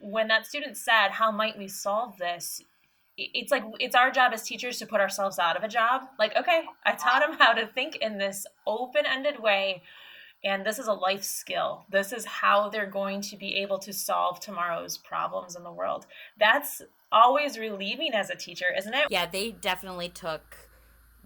When 0.00 0.28
that 0.28 0.46
student 0.46 0.76
said, 0.76 1.10
How 1.10 1.30
might 1.30 1.58
we 1.58 1.68
solve 1.68 2.16
this? 2.18 2.62
It's 3.16 3.52
like 3.52 3.62
it's 3.78 3.94
our 3.94 4.10
job 4.10 4.32
as 4.32 4.42
teachers 4.42 4.78
to 4.78 4.86
put 4.86 5.00
ourselves 5.00 5.38
out 5.38 5.56
of 5.56 5.62
a 5.62 5.68
job. 5.68 6.02
Like, 6.18 6.36
okay, 6.36 6.62
I 6.84 6.92
taught 6.92 7.20
them 7.20 7.38
how 7.38 7.52
to 7.52 7.66
think 7.66 7.96
in 7.96 8.18
this 8.18 8.44
open 8.66 9.04
ended 9.06 9.40
way 9.40 9.82
and 10.44 10.64
this 10.64 10.78
is 10.78 10.86
a 10.86 10.92
life 10.92 11.24
skill. 11.24 11.86
This 11.90 12.12
is 12.12 12.26
how 12.26 12.68
they're 12.68 12.86
going 12.86 13.22
to 13.22 13.36
be 13.36 13.54
able 13.56 13.78
to 13.78 13.92
solve 13.92 14.40
tomorrow's 14.40 14.98
problems 14.98 15.56
in 15.56 15.62
the 15.62 15.72
world. 15.72 16.06
That's 16.38 16.82
always 17.10 17.58
relieving 17.58 18.12
as 18.12 18.28
a 18.28 18.36
teacher, 18.36 18.66
isn't 18.76 18.92
it? 18.92 19.06
Yeah, 19.08 19.26
they 19.26 19.52
definitely 19.52 20.10
took 20.10 20.63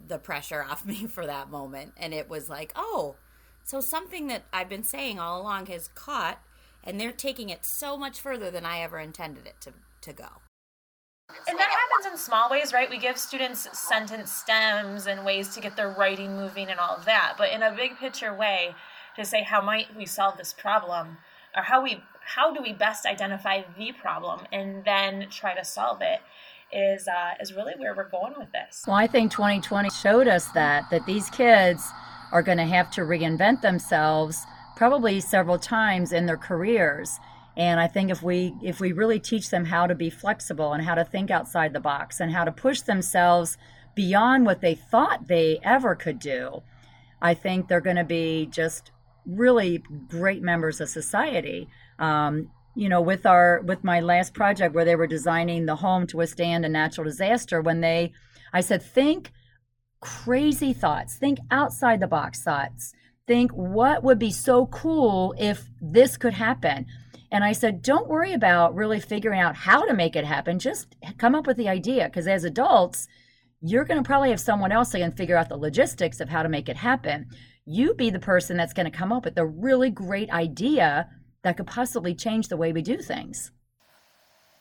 the 0.09 0.19
pressure 0.19 0.63
off 0.63 0.85
me 0.87 1.07
for 1.07 1.27
that 1.27 1.51
moment. 1.51 1.93
And 1.97 2.13
it 2.13 2.29
was 2.29 2.49
like, 2.49 2.73
oh, 2.77 3.17
so 3.65 3.81
something 3.81 4.29
that 4.29 4.45
I've 4.53 4.69
been 4.69 4.85
saying 4.85 5.19
all 5.19 5.41
along 5.41 5.67
has 5.67 5.89
caught, 5.89 6.41
and 6.83 6.99
they're 6.99 7.13
taking 7.13 7.51
it 7.51 7.65
so 7.65 7.97
much 7.97 8.21
further 8.21 8.51
than 8.51 8.65
I 8.65 8.81
ever 8.81 8.99
intended 8.99 9.47
it 9.47 9.61
to, 9.63 9.73
to 10.03 10.13
go. 10.13 10.29
And 11.47 11.59
that 11.59 11.69
happens 11.69 12.11
in 12.11 12.19
small 12.19 12.49
ways, 12.49 12.73
right? 12.73 12.89
We 12.89 12.99
give 12.99 13.19
students 13.19 13.69
sentence 13.79 14.33
stems 14.33 15.07
and 15.07 15.27
ways 15.27 15.55
to 15.55 15.61
get 15.61 15.77
their 15.77 15.91
writing 15.91 16.37
moving 16.37 16.69
and 16.69 16.81
all 16.81 16.97
of 16.97 17.05
that. 17.05 17.35
But 17.37 17.53
in 17.53 17.63
a 17.63 17.71
big 17.71 17.99
picture 17.99 18.35
way, 18.35 18.75
to 19.19 19.25
say 19.25 19.43
how 19.43 19.61
might 19.61 19.95
we 19.97 20.07
solve 20.07 20.39
this 20.39 20.53
problem 20.53 21.19
or 21.57 21.63
how 21.63 21.83
we 21.83 22.03
how 22.25 22.53
do 22.53 22.63
we 22.63 22.73
best 22.73 23.07
identify 23.07 23.63
the 23.77 23.93
problem 23.93 24.41
and 24.53 24.85
then 24.85 25.29
try 25.31 25.55
to 25.55 25.65
solve 25.65 26.01
it 26.03 26.21
is 26.73 27.09
uh, 27.09 27.35
is 27.41 27.53
really 27.53 27.75
where 27.77 27.95
we're 27.95 28.09
going 28.09 28.35
with 28.39 28.53
this. 28.53 28.85
Well, 28.87 28.97
I 28.97 29.07
think 29.07 29.33
2020 29.33 29.91
showed 29.91 30.29
us 30.29 30.47
that 30.49 30.91
that 30.91 31.07
these 31.07 31.31
kids 31.31 31.85
are 32.33 32.43
going 32.43 32.59
to 32.59 32.65
have 32.65 32.91
to 32.93 33.03
reinvent 33.03 33.63
themselves 33.63 34.45
probably 34.77 35.21
several 35.21 35.59
times 35.59 36.13
in 36.13 36.27
their 36.27 36.37
careers. 36.37 37.19
And 37.57 37.81
I 37.81 37.89
think 37.89 38.11
if 38.11 38.23
we 38.23 38.55
if 38.63 38.81
we 38.81 38.93
really 38.93 39.19
teach 39.19 39.51
them 39.51 39.65
how 39.65 39.87
to 39.87 39.95
be 39.95 40.11
flexible 40.11 40.73
and 40.73 40.85
how 40.85 40.95
to 40.95 41.05
think 41.05 41.31
outside 41.31 41.73
the 41.73 41.81
box 41.81 42.21
and 42.21 42.33
how 42.33 42.45
to 42.45 42.53
push 42.53 42.83
themselves 42.83 43.59
beyond 43.97 44.47
what 44.47 44.61
they 44.61 44.77
thought 44.77 45.27
they 45.27 45.59
ever 45.65 45.97
could 45.97 46.21
do, 46.21 46.63
I 47.21 47.35
think 47.35 47.67
they're 47.67 47.81
going 47.81 47.97
to 47.97 48.05
be 48.05 48.47
just 48.47 48.93
really 49.27 49.83
great 50.09 50.43
members 50.43 50.81
of 50.81 50.89
society. 50.89 51.69
Um, 51.99 52.51
you 52.75 52.89
know, 52.89 53.01
with 53.01 53.27
our 53.27 53.61
with 53.65 53.85
my 53.85 54.01
last 54.01 54.35
project 54.35 54.75
where 54.75 54.85
they 54.85 54.97
were 54.97 55.07
designing 55.07 55.67
the 55.67 55.77
home 55.77 56.07
to 56.09 56.17
withstand 56.17 56.65
a 56.65 56.69
natural 56.69 57.05
disaster, 57.05 57.61
when 57.61 57.81
they, 57.81 58.13
I 58.53 58.61
said, 58.61 58.83
think 58.83 59.33
crazy 60.01 60.73
thoughts, 60.73 61.17
think 61.17 61.39
outside 61.51 62.01
the 62.01 62.07
box 62.07 62.43
thoughts, 62.43 62.93
think 63.27 63.51
what 63.53 64.05
would 64.05 64.19
be 64.19 64.31
so 64.31 64.67
cool 64.67 65.35
if 65.39 65.69
this 65.81 66.17
could 66.17 66.35
happen. 66.35 66.87
And 67.31 67.45
I 67.45 67.53
said, 67.53 67.83
don't 67.83 68.09
worry 68.09 68.33
about 68.33 68.75
really 68.75 69.01
figuring 69.01 69.41
out 69.41 69.55
how 69.55 69.85
to 69.85 69.93
make 69.93 70.17
it 70.17 70.25
happen. 70.25 70.59
Just 70.59 70.97
come 71.19 71.35
up 71.35 71.47
with 71.47 71.59
the 71.59 71.69
idea. 71.69 72.05
Because 72.05 72.27
as 72.27 72.45
adults, 72.45 73.07
you're 73.61 73.85
going 73.85 74.03
to 74.03 74.07
probably 74.07 74.31
have 74.31 74.41
someone 74.41 74.73
else 74.73 74.91
that 74.93 75.01
can 75.01 75.13
figure 75.13 75.37
out 75.37 75.51
the 75.51 75.57
logistics 75.57 76.21
of 76.21 76.31
how 76.31 76.43
to 76.43 76.49
make 76.49 76.69
it 76.71 76.77
happen 76.77 77.27
you 77.69 77.93
be 77.93 78.09
the 78.09 78.19
person 78.19 78.57
that's 78.57 78.73
going 78.73 78.91
to 78.91 78.99
come 78.99 79.13
up 79.13 79.27
with 79.27 79.37
a 79.37 79.47
really 79.47 79.91
great 79.91 80.31
idea 80.31 81.07
that 81.49 81.57
could 81.57 81.67
possibly 81.67 82.15
change 82.15 82.49
the 82.49 82.59
way 82.59 82.75
we 82.75 82.83
do 82.83 82.99
things. 82.99 83.51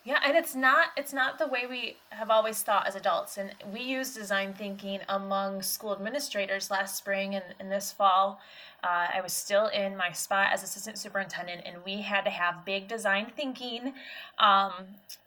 Yeah, 0.07 0.19
and 0.23 0.37
it's 0.37 0.55
not 0.55 0.91
it's 0.95 1.11
not 1.11 1.37
the 1.37 1.47
way 1.49 1.67
we 1.69 1.97
have 2.11 2.29
always 2.29 2.63
thought 2.63 2.87
as 2.87 2.95
adults. 2.95 3.37
And 3.37 3.53
we 3.73 3.81
use 3.81 4.15
design 4.15 4.53
thinking 4.53 5.01
among 5.09 5.61
school 5.61 5.91
administrators 5.91 6.71
last 6.71 6.95
spring 6.95 7.35
and, 7.35 7.43
and 7.59 7.69
this 7.69 7.91
fall. 7.91 8.39
Uh, 8.85 9.07
I 9.15 9.19
was 9.21 9.33
still 9.33 9.67
in 9.67 9.97
my 9.97 10.13
spot 10.13 10.53
as 10.53 10.63
assistant 10.63 10.97
superintendent, 10.97 11.63
and 11.65 11.83
we 11.83 12.01
had 12.01 12.21
to 12.21 12.29
have 12.29 12.63
big 12.63 12.87
design 12.87 13.33
thinking. 13.35 13.95
Um, 14.39 14.71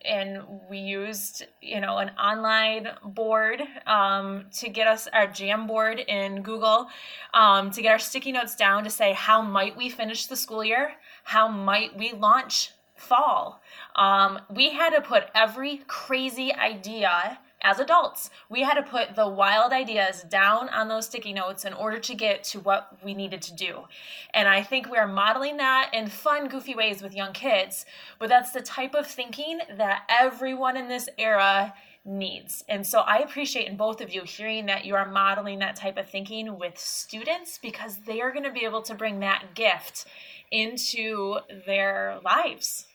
and 0.02 0.44
we 0.70 0.78
used, 0.78 1.44
you 1.60 1.82
know, 1.82 1.98
an 1.98 2.12
online 2.18 2.88
board 3.04 3.60
um, 3.86 4.46
to 4.60 4.70
get 4.70 4.86
us 4.86 5.06
our 5.08 5.26
Jamboard 5.26 6.02
in 6.08 6.40
Google 6.40 6.88
um, 7.34 7.70
to 7.72 7.82
get 7.82 7.92
our 7.92 7.98
sticky 7.98 8.32
notes 8.32 8.56
down 8.56 8.84
to 8.84 8.90
say 8.90 9.12
how 9.12 9.42
might 9.42 9.76
we 9.76 9.90
finish 9.90 10.24
the 10.24 10.36
school 10.36 10.64
year, 10.64 10.92
how 11.24 11.48
might 11.48 11.94
we 11.98 12.12
launch 12.12 12.70
fall. 13.00 13.60
Um, 13.96 14.40
we 14.54 14.70
had 14.70 14.90
to 14.90 15.00
put 15.00 15.24
every 15.34 15.82
crazy 15.86 16.54
idea 16.54 17.38
as 17.62 17.78
adults. 17.78 18.30
We 18.48 18.62
had 18.62 18.74
to 18.74 18.82
put 18.82 19.14
the 19.14 19.28
wild 19.28 19.72
ideas 19.72 20.22
down 20.22 20.68
on 20.70 20.88
those 20.88 21.06
sticky 21.06 21.32
notes 21.32 21.64
in 21.64 21.72
order 21.74 21.98
to 21.98 22.14
get 22.14 22.42
to 22.44 22.60
what 22.60 22.96
we 23.04 23.14
needed 23.14 23.42
to 23.42 23.54
do. 23.54 23.84
And 24.32 24.48
I 24.48 24.62
think 24.62 24.90
we 24.90 24.96
are 24.96 25.06
modeling 25.06 25.58
that 25.58 25.90
in 25.92 26.08
fun, 26.08 26.48
goofy 26.48 26.74
ways 26.74 27.02
with 27.02 27.14
young 27.14 27.32
kids, 27.32 27.84
but 28.18 28.28
that's 28.28 28.52
the 28.52 28.62
type 28.62 28.94
of 28.94 29.06
thinking 29.06 29.60
that 29.76 30.04
everyone 30.08 30.76
in 30.76 30.88
this 30.88 31.08
era 31.18 31.74
needs. 32.04 32.64
And 32.68 32.86
so 32.86 33.00
I 33.00 33.18
appreciate 33.18 33.68
in 33.68 33.76
both 33.76 34.00
of 34.00 34.12
you 34.12 34.22
hearing 34.24 34.66
that 34.66 34.86
you 34.86 34.94
are 34.94 35.10
modeling 35.10 35.58
that 35.58 35.76
type 35.76 35.98
of 35.98 36.08
thinking 36.08 36.58
with 36.58 36.78
students 36.78 37.58
because 37.58 37.98
they 38.06 38.22
are 38.22 38.32
going 38.32 38.44
to 38.44 38.52
be 38.52 38.64
able 38.64 38.82
to 38.82 38.94
bring 38.94 39.20
that 39.20 39.54
gift 39.54 40.06
into 40.50 41.38
their 41.66 42.18
lives. 42.24 42.86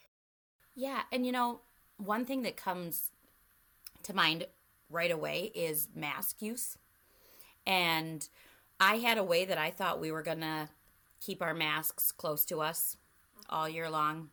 Yeah, 0.76 1.04
and 1.12 1.26
you 1.26 1.32
know, 1.32 1.62
one 1.98 2.26
thing 2.26 2.44
that 2.44 2.58
comes 2.58 3.12
to 4.04 4.14
mind 4.14 4.46
right 4.90 5.12
away 5.12 5.52
is 5.56 5.88
mask 5.96 6.42
use. 6.42 6.78
And 7.66 8.28
I 8.80 8.98
had 8.98 9.18
a 9.18 9.24
way 9.24 9.46
that 9.46 9.58
I 9.58 9.72
thought 9.72 10.00
we 10.00 10.12
were 10.12 10.22
going 10.22 10.42
to 10.42 10.70
keep 11.22 11.42
our 11.42 11.54
masks 11.54 12.12
close 12.12 12.46
to 12.46 12.62
us 12.62 12.98
all 13.50 13.68
year 13.68 13.90
long. 13.90 14.30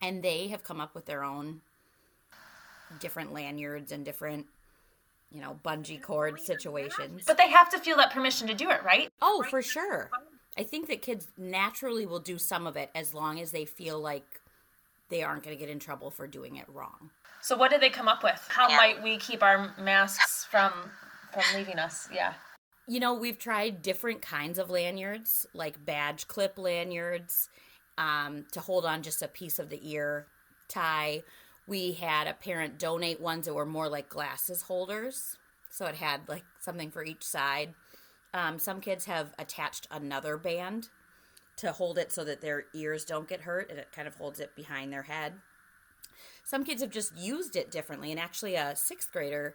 And 0.00 0.22
they 0.22 0.48
have 0.48 0.62
come 0.62 0.80
up 0.80 0.94
with 0.94 1.06
their 1.06 1.24
own 1.24 1.60
different 3.00 3.32
lanyards 3.32 3.92
and 3.92 4.04
different, 4.04 4.46
you 5.30 5.40
know, 5.40 5.58
bungee 5.64 6.02
cord 6.02 6.40
situations. 6.40 7.24
But 7.26 7.38
they 7.38 7.48
have 7.48 7.70
to 7.70 7.78
feel 7.78 7.96
that 7.96 8.12
permission 8.12 8.48
to 8.48 8.54
do 8.54 8.70
it, 8.70 8.82
right? 8.84 9.10
Oh, 9.20 9.44
for 9.48 9.62
sure. 9.62 10.10
I 10.58 10.64
think 10.64 10.88
that 10.88 11.02
kids 11.02 11.28
naturally 11.38 12.04
will 12.04 12.20
do 12.20 12.36
some 12.36 12.66
of 12.66 12.76
it 12.76 12.90
as 12.94 13.14
long 13.14 13.40
as 13.40 13.52
they 13.52 13.64
feel 13.64 13.98
like 13.98 14.41
they 15.12 15.22
aren't 15.22 15.42
going 15.42 15.56
to 15.56 15.60
get 15.60 15.70
in 15.70 15.78
trouble 15.78 16.10
for 16.10 16.26
doing 16.26 16.56
it 16.56 16.66
wrong. 16.68 17.10
So 17.40 17.56
what 17.56 17.70
did 17.70 17.80
they 17.80 17.90
come 17.90 18.08
up 18.08 18.22
with? 18.22 18.40
How 18.48 18.68
might 18.68 19.02
we 19.02 19.16
keep 19.16 19.42
our 19.42 19.74
masks 19.78 20.44
from 20.50 20.72
from 21.32 21.42
leaving 21.54 21.78
us? 21.78 22.08
Yeah. 22.12 22.34
You 22.88 23.00
know, 23.00 23.14
we've 23.14 23.38
tried 23.38 23.82
different 23.82 24.22
kinds 24.22 24.58
of 24.58 24.70
lanyards, 24.70 25.46
like 25.54 25.84
badge 25.84 26.28
clip 26.28 26.58
lanyards, 26.58 27.48
um, 27.96 28.46
to 28.52 28.60
hold 28.60 28.84
on 28.84 29.02
just 29.02 29.22
a 29.22 29.28
piece 29.28 29.58
of 29.58 29.70
the 29.70 29.80
ear 29.82 30.26
tie. 30.68 31.22
We 31.66 31.92
had 31.92 32.26
a 32.26 32.34
parent 32.34 32.78
donate 32.78 33.20
ones 33.20 33.46
that 33.46 33.54
were 33.54 33.66
more 33.66 33.88
like 33.88 34.08
glasses 34.08 34.62
holders, 34.62 35.36
so 35.70 35.86
it 35.86 35.96
had 35.96 36.28
like 36.28 36.44
something 36.60 36.90
for 36.90 37.04
each 37.04 37.22
side. 37.22 37.74
Um, 38.34 38.58
some 38.58 38.80
kids 38.80 39.04
have 39.04 39.32
attached 39.38 39.86
another 39.90 40.36
band 40.36 40.88
to 41.56 41.72
hold 41.72 41.98
it 41.98 42.12
so 42.12 42.24
that 42.24 42.40
their 42.40 42.64
ears 42.74 43.04
don't 43.04 43.28
get 43.28 43.42
hurt, 43.42 43.70
and 43.70 43.78
it 43.78 43.92
kind 43.94 44.08
of 44.08 44.16
holds 44.16 44.40
it 44.40 44.54
behind 44.56 44.92
their 44.92 45.02
head. 45.02 45.34
Some 46.44 46.64
kids 46.64 46.82
have 46.82 46.90
just 46.90 47.16
used 47.16 47.56
it 47.56 47.70
differently, 47.70 48.10
and 48.10 48.20
actually, 48.20 48.54
a 48.54 48.74
sixth 48.74 49.12
grader 49.12 49.54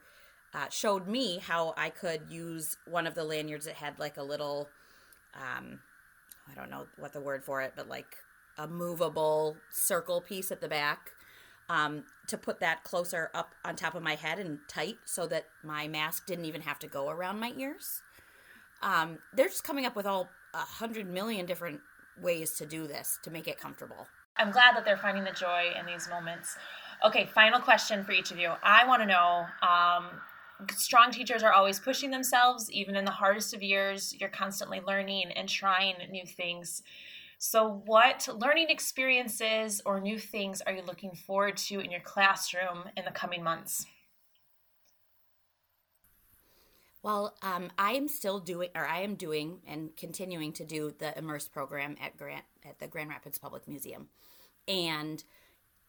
uh, 0.54 0.70
showed 0.70 1.08
me 1.08 1.40
how 1.40 1.74
I 1.78 1.90
could 1.90 2.22
use 2.30 2.78
one 2.86 3.08
of 3.08 3.16
the 3.16 3.24
lanyards 3.24 3.66
that 3.66 3.76
had 3.76 4.00
like 4.00 4.18
a 4.18 4.24
little, 4.24 4.70
um, 5.36 5.80
I 6.50 6.56
don't 6.56 6.70
know 6.70 6.88
what 6.98 7.14
the 7.14 7.22
word 7.22 7.44
for 7.44 7.62
it, 7.62 7.74
but 7.76 7.90
like 7.90 8.16
a 8.58 8.68
movable 8.68 9.58
circle 9.72 10.22
piece 10.22 10.52
at 10.52 10.62
the 10.62 10.70
back. 10.70 11.12
Um, 11.70 12.06
to 12.28 12.38
put 12.38 12.62
that 12.62 12.86
closer 12.86 13.30
up 13.34 13.54
on 13.66 13.76
top 13.76 13.94
of 13.94 14.02
my 14.02 14.16
head 14.16 14.40
and 14.40 14.60
tight 14.70 15.00
so 15.04 15.28
that 15.28 15.48
my 15.66 15.86
mask 15.90 16.26
didn't 16.26 16.46
even 16.46 16.62
have 16.62 16.80
to 16.80 16.88
go 16.88 17.10
around 17.10 17.42
my 17.42 17.52
ears. 17.58 18.02
Um, 18.82 19.18
they're 19.34 19.50
just 19.50 19.66
coming 19.66 19.86
up 19.86 19.94
with 19.94 20.06
all 20.06 20.30
a 20.54 20.58
hundred 20.58 21.08
million 21.08 21.46
different 21.46 21.80
ways 22.22 22.54
to 22.56 22.66
do 22.66 22.88
this 22.88 23.20
to 23.24 23.32
make 23.32 23.48
it 23.48 23.60
comfortable. 23.60 24.08
I'm 24.38 24.52
glad 24.52 24.76
that 24.76 24.86
they're 24.86 24.98
finding 24.98 25.24
the 25.24 25.32
joy 25.32 25.74
in 25.80 25.86
these 25.86 26.10
moments. 26.10 26.56
Okay, 27.06 27.26
final 27.34 27.60
question 27.60 28.04
for 28.04 28.12
each 28.12 28.32
of 28.32 28.38
you. 28.38 28.52
I 28.64 28.88
want 28.88 29.02
to 29.02 29.08
know 29.08 29.46
um, 29.68 30.06
strong 30.76 31.12
teachers 31.12 31.44
are 31.44 31.54
always 31.54 31.80
pushing 31.80 32.12
themselves, 32.12 32.72
even 32.72 32.96
in 32.96 33.06
the 33.06 33.12
hardest 33.12 33.54
of 33.54 33.62
years. 33.62 34.16
You're 34.20 34.30
constantly 34.30 34.82
learning 34.86 35.32
and 35.36 35.48
trying 35.48 35.96
new 36.12 36.26
things. 36.26 36.84
So, 37.40 37.84
what 37.86 38.28
learning 38.36 38.68
experiences 38.70 39.82
or 39.86 40.00
new 40.00 40.18
things 40.18 40.62
are 40.62 40.74
you 40.74 40.82
looking 40.82 41.12
forward 41.12 41.58
to 41.58 41.80
in 41.80 41.92
your 41.92 42.02
classroom 42.02 42.86
in 42.96 43.06
the 43.06 43.12
coming 43.12 43.44
months? 43.44 43.86
Well, 47.04 47.36
um, 47.42 47.70
I 47.78 47.94
am 47.94 48.08
still 48.08 48.40
doing, 48.40 48.70
or 48.76 48.86
I 48.86 49.02
am 49.02 49.16
doing, 49.16 49.60
and 49.68 49.96
continuing 49.96 50.52
to 50.54 50.66
do 50.66 50.94
the 50.98 51.18
Immerse 51.18 51.48
program 51.48 51.96
at 52.02 52.18
Grant 52.18 52.44
at 52.68 52.80
the 52.80 52.88
Grand 52.88 53.10
Rapids 53.10 53.38
Public 53.38 53.68
Museum, 53.68 54.08
and 54.68 55.24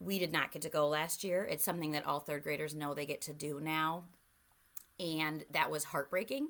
we 0.01 0.18
did 0.18 0.33
not 0.33 0.53
get 0.53 0.62
to 0.62 0.68
go 0.68 0.87
last 0.88 1.25
year. 1.25 1.44
It's 1.44 1.64
something 1.64 1.92
that 1.92 2.07
all 2.07 2.21
third 2.21 2.44
graders 2.44 2.75
know 2.75 2.94
they 2.94 3.07
get 3.07 3.21
to 3.23 3.33
do 3.33 3.59
now, 3.61 4.05
and 5.01 5.44
that 5.51 5.71
was 5.71 5.85
heartbreaking. 5.85 6.49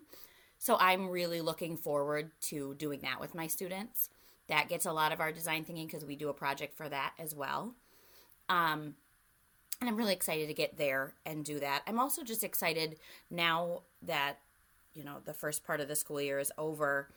So 0.58 0.76
I'm 0.78 1.08
really 1.08 1.40
looking 1.40 1.76
forward 1.76 2.32
to 2.42 2.74
doing 2.74 3.00
that 3.02 3.20
with 3.20 3.34
my 3.34 3.46
students. 3.46 4.10
That 4.48 4.68
gets 4.68 4.86
a 4.86 4.92
lot 4.92 5.12
of 5.12 5.20
our 5.20 5.30
design 5.30 5.64
thinking 5.64 5.86
because 5.86 6.04
we 6.04 6.16
do 6.16 6.30
a 6.30 6.34
project 6.34 6.76
for 6.76 6.88
that 6.88 7.12
as 7.18 7.34
well. 7.34 7.74
Um, 8.48 8.94
and 9.80 9.88
I'm 9.88 9.96
really 9.96 10.14
excited 10.14 10.48
to 10.48 10.54
get 10.54 10.76
there 10.76 11.14
and 11.24 11.44
do 11.44 11.60
that. 11.60 11.82
I'm 11.86 12.00
also 12.00 12.24
just 12.24 12.42
excited 12.42 12.96
now 13.30 13.82
that 14.02 14.38
you 14.94 15.04
know 15.04 15.18
the 15.24 15.34
first 15.34 15.64
part 15.64 15.80
of 15.80 15.88
the 15.88 15.96
school 15.96 16.20
year 16.20 16.38
is 16.38 16.52
over 16.58 17.08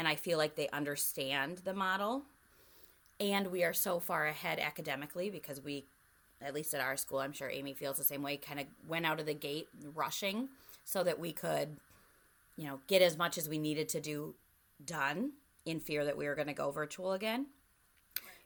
and 0.00 0.08
I 0.08 0.14
feel 0.14 0.38
like 0.38 0.54
they 0.54 0.68
understand 0.70 1.58
the 1.58 1.74
model. 1.74 2.22
And 3.20 3.48
we 3.48 3.64
are 3.64 3.74
so 3.74 4.00
far 4.00 4.26
ahead 4.26 4.58
academically 4.58 5.28
because 5.28 5.60
we 5.60 5.84
at 6.40 6.54
least 6.54 6.72
at 6.72 6.80
our 6.80 6.96
school 6.96 7.18
I'm 7.18 7.32
sure 7.32 7.50
Amy 7.50 7.74
feels 7.74 7.98
the 7.98 8.04
same 8.04 8.22
way 8.22 8.38
kind 8.38 8.60
of 8.60 8.66
went 8.88 9.04
out 9.04 9.20
of 9.20 9.26
the 9.26 9.34
gate 9.34 9.68
rushing 9.94 10.48
so 10.84 11.04
that 11.04 11.20
we 11.20 11.32
could 11.32 11.76
you 12.56 12.66
know 12.66 12.80
get 12.86 13.02
as 13.02 13.18
much 13.18 13.36
as 13.36 13.46
we 13.46 13.58
needed 13.58 13.90
to 13.90 14.00
do 14.00 14.34
done 14.82 15.32
in 15.66 15.80
fear 15.80 16.04
that 16.06 16.16
we 16.16 16.26
were 16.26 16.34
going 16.34 16.48
to 16.48 16.54
go 16.54 16.70
virtual 16.70 17.12
again. 17.12 17.46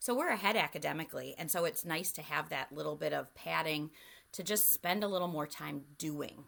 So 0.01 0.13
we're 0.15 0.31
ahead 0.31 0.57
academically 0.57 1.37
and 1.39 1.49
so 1.51 1.65
it's 1.65 1.85
nice 1.85 2.11
to 2.13 2.23
have 2.23 2.49
that 2.49 2.73
little 2.73 2.97
bit 2.97 3.13
of 3.13 3.33
padding 3.37 3.91
to 4.33 4.43
just 4.43 4.73
spend 4.73 5.05
a 5.05 5.09
little 5.09 5.29
more 5.29 5.47
time 5.47 5.83
doing 5.99 6.45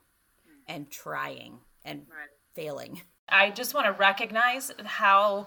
and 0.66 0.90
trying 0.90 1.60
and 1.86 2.00
right. 2.00 2.28
failing. 2.54 3.00
I 3.28 3.50
just 3.50 3.74
want 3.74 3.86
to 3.86 3.92
recognize 3.92 4.70
how 4.84 5.46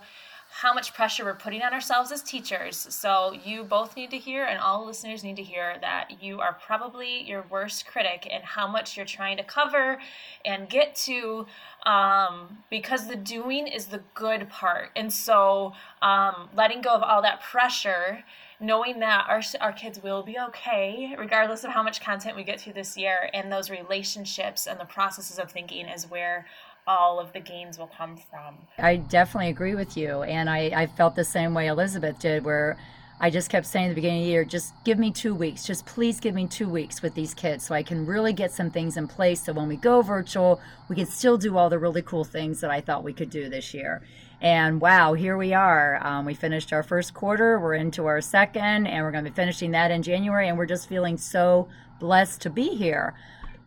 how 0.51 0.73
much 0.73 0.95
pressure 0.95 1.23
we're 1.23 1.35
putting 1.35 1.61
on 1.61 1.73
ourselves 1.73 2.11
as 2.11 2.23
teachers. 2.23 2.87
So 2.89 3.37
you 3.45 3.63
both 3.63 3.95
need 3.95 4.09
to 4.09 4.17
hear 4.17 4.45
and 4.45 4.59
all 4.59 4.83
listeners 4.83 5.23
need 5.23 5.35
to 5.35 5.43
hear 5.43 5.75
that 5.81 6.23
you 6.23 6.39
are 6.39 6.57
probably 6.65 7.21
your 7.21 7.45
worst 7.51 7.85
critic 7.85 8.27
and 8.29 8.43
how 8.43 8.67
much 8.67 8.97
you're 8.97 9.05
trying 9.05 9.37
to 9.37 9.43
cover 9.43 9.99
and 10.43 10.67
get 10.67 10.95
to 10.95 11.45
um, 11.85 12.57
because 12.71 13.07
the 13.07 13.15
doing 13.15 13.67
is 13.67 13.85
the 13.85 14.01
good 14.15 14.49
part. 14.49 14.89
And 14.95 15.13
so 15.13 15.73
um, 16.01 16.49
letting 16.55 16.81
go 16.81 16.95
of 16.95 17.03
all 17.03 17.21
that 17.21 17.41
pressure 17.41 18.23
knowing 18.59 18.99
that 18.99 19.25
our, 19.29 19.41
our 19.61 19.71
kids 19.71 20.01
will 20.01 20.23
be 20.23 20.37
okay 20.37 21.15
regardless 21.17 21.63
of 21.63 21.71
how 21.71 21.83
much 21.83 22.01
content 22.01 22.35
we 22.35 22.43
get 22.43 22.59
through 22.59 22.73
this 22.73 22.97
year 22.97 23.29
and 23.33 23.51
those 23.51 23.69
relationships 23.69 24.67
and 24.67 24.79
the 24.79 24.85
processes 24.85 25.39
of 25.39 25.51
thinking 25.51 25.87
is 25.87 26.09
where 26.09 26.45
all 26.87 27.19
of 27.19 27.31
the 27.33 27.39
gains 27.39 27.77
will 27.77 27.91
come 27.97 28.17
from 28.29 28.55
i 28.77 28.95
definitely 28.95 29.49
agree 29.49 29.75
with 29.75 29.95
you 29.95 30.23
and 30.23 30.49
i, 30.49 30.71
I 30.75 30.87
felt 30.87 31.15
the 31.15 31.23
same 31.23 31.53
way 31.53 31.67
elizabeth 31.67 32.19
did 32.19 32.43
where 32.43 32.77
I 33.21 33.29
just 33.29 33.49
kept 33.49 33.65
saying 33.65 33.87
at 33.87 33.89
the 33.89 33.95
beginning 33.95 34.21
of 34.21 34.25
the 34.25 34.31
year, 34.31 34.45
just 34.45 34.73
give 34.85 34.97
me 34.97 35.11
two 35.11 35.35
weeks. 35.35 35.65
Just 35.65 35.85
please 35.85 36.21
give 36.21 36.33
me 36.33 36.47
two 36.47 36.69
weeks 36.69 37.01
with 37.01 37.15
these 37.15 37.33
kids 37.33 37.65
so 37.65 37.75
I 37.75 37.83
can 37.83 38.05
really 38.05 38.31
get 38.31 38.51
some 38.51 38.71
things 38.71 38.95
in 38.95 39.09
place. 39.09 39.43
So 39.43 39.51
when 39.51 39.67
we 39.67 39.75
go 39.75 40.01
virtual, 40.01 40.61
we 40.87 40.95
can 40.95 41.05
still 41.05 41.37
do 41.37 41.57
all 41.57 41.69
the 41.69 41.79
really 41.79 42.01
cool 42.01 42.23
things 42.23 42.61
that 42.61 42.71
I 42.71 42.79
thought 42.79 43.03
we 43.03 43.11
could 43.11 43.29
do 43.29 43.49
this 43.49 43.73
year. 43.73 44.01
And 44.41 44.79
wow, 44.79 45.13
here 45.13 45.37
we 45.37 45.53
are. 45.53 45.99
Um, 46.05 46.25
we 46.25 46.33
finished 46.33 46.71
our 46.71 46.83
first 46.83 47.13
quarter. 47.13 47.59
We're 47.59 47.73
into 47.73 48.05
our 48.05 48.21
second, 48.21 48.87
and 48.87 49.03
we're 49.03 49.11
going 49.11 49.25
to 49.25 49.29
be 49.29 49.35
finishing 49.35 49.71
that 49.71 49.91
in 49.91 50.01
January. 50.01 50.47
And 50.47 50.57
we're 50.57 50.65
just 50.65 50.87
feeling 50.87 51.17
so 51.17 51.67
blessed 51.99 52.41
to 52.41 52.49
be 52.49 52.69
here. 52.69 53.15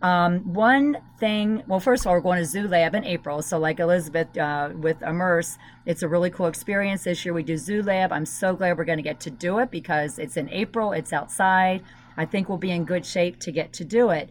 Um, 0.01 0.53
one 0.53 0.99
thing, 1.19 1.63
well, 1.69 1.79
first 1.79 2.03
of 2.03 2.09
all, 2.09 2.15
we're 2.15 2.21
going 2.21 2.39
to 2.39 2.45
Zoo 2.45 2.67
Lab 2.67 2.95
in 2.95 3.05
April. 3.05 3.41
So, 3.41 3.59
like 3.59 3.79
Elizabeth 3.79 4.37
uh, 4.37 4.71
with 4.75 5.01
Immerse, 5.03 5.59
it's 5.87 6.03
a 6.03 6.09
really 6.09 6.31
cool 6.31 6.47
experience 6.47 7.05
this 7.05 7.25
year. 7.25 7.33
We 7.35 7.45
do 7.45 7.57
Zoo 7.57 7.83
Lab. 7.83 8.11
I'm 8.11 8.27
so 8.27 8.57
glad 8.57 8.79
we're 8.79 8.85
going 8.85 8.99
to 8.99 9.03
get 9.03 9.21
to 9.21 9.31
do 9.31 9.59
it 9.59 9.71
because 9.71 10.19
it's 10.19 10.37
in 10.37 10.49
April, 10.49 10.93
it's 10.93 11.13
outside. 11.13 11.85
I 12.17 12.25
think 12.25 12.49
we'll 12.49 12.59
be 12.59 12.73
in 12.73 12.85
good 12.85 13.07
shape 13.07 13.39
to 13.41 13.53
get 13.53 13.73
to 13.75 13.85
do 13.85 14.11
it. 14.11 14.29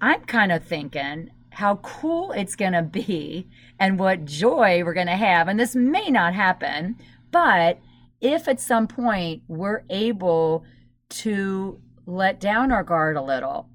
I'm 0.00 0.20
kind 0.20 0.52
of 0.52 0.64
thinking 0.64 1.30
how 1.58 1.74
cool 1.82 2.30
it's 2.30 2.54
going 2.54 2.72
to 2.72 2.82
be 2.82 3.44
and 3.80 3.98
what 3.98 4.24
joy 4.24 4.80
we're 4.84 4.94
going 4.94 5.08
to 5.08 5.16
have. 5.16 5.48
And 5.48 5.58
this 5.58 5.74
may 5.74 6.08
not 6.08 6.32
happen, 6.32 6.94
but 7.32 7.80
if 8.20 8.46
at 8.46 8.60
some 8.60 8.86
point 8.86 9.42
we're 9.48 9.82
able 9.90 10.64
to 11.08 11.80
let 12.06 12.38
down 12.38 12.70
our 12.70 12.84
guard 12.84 13.16
a 13.16 13.22
little, 13.22 13.68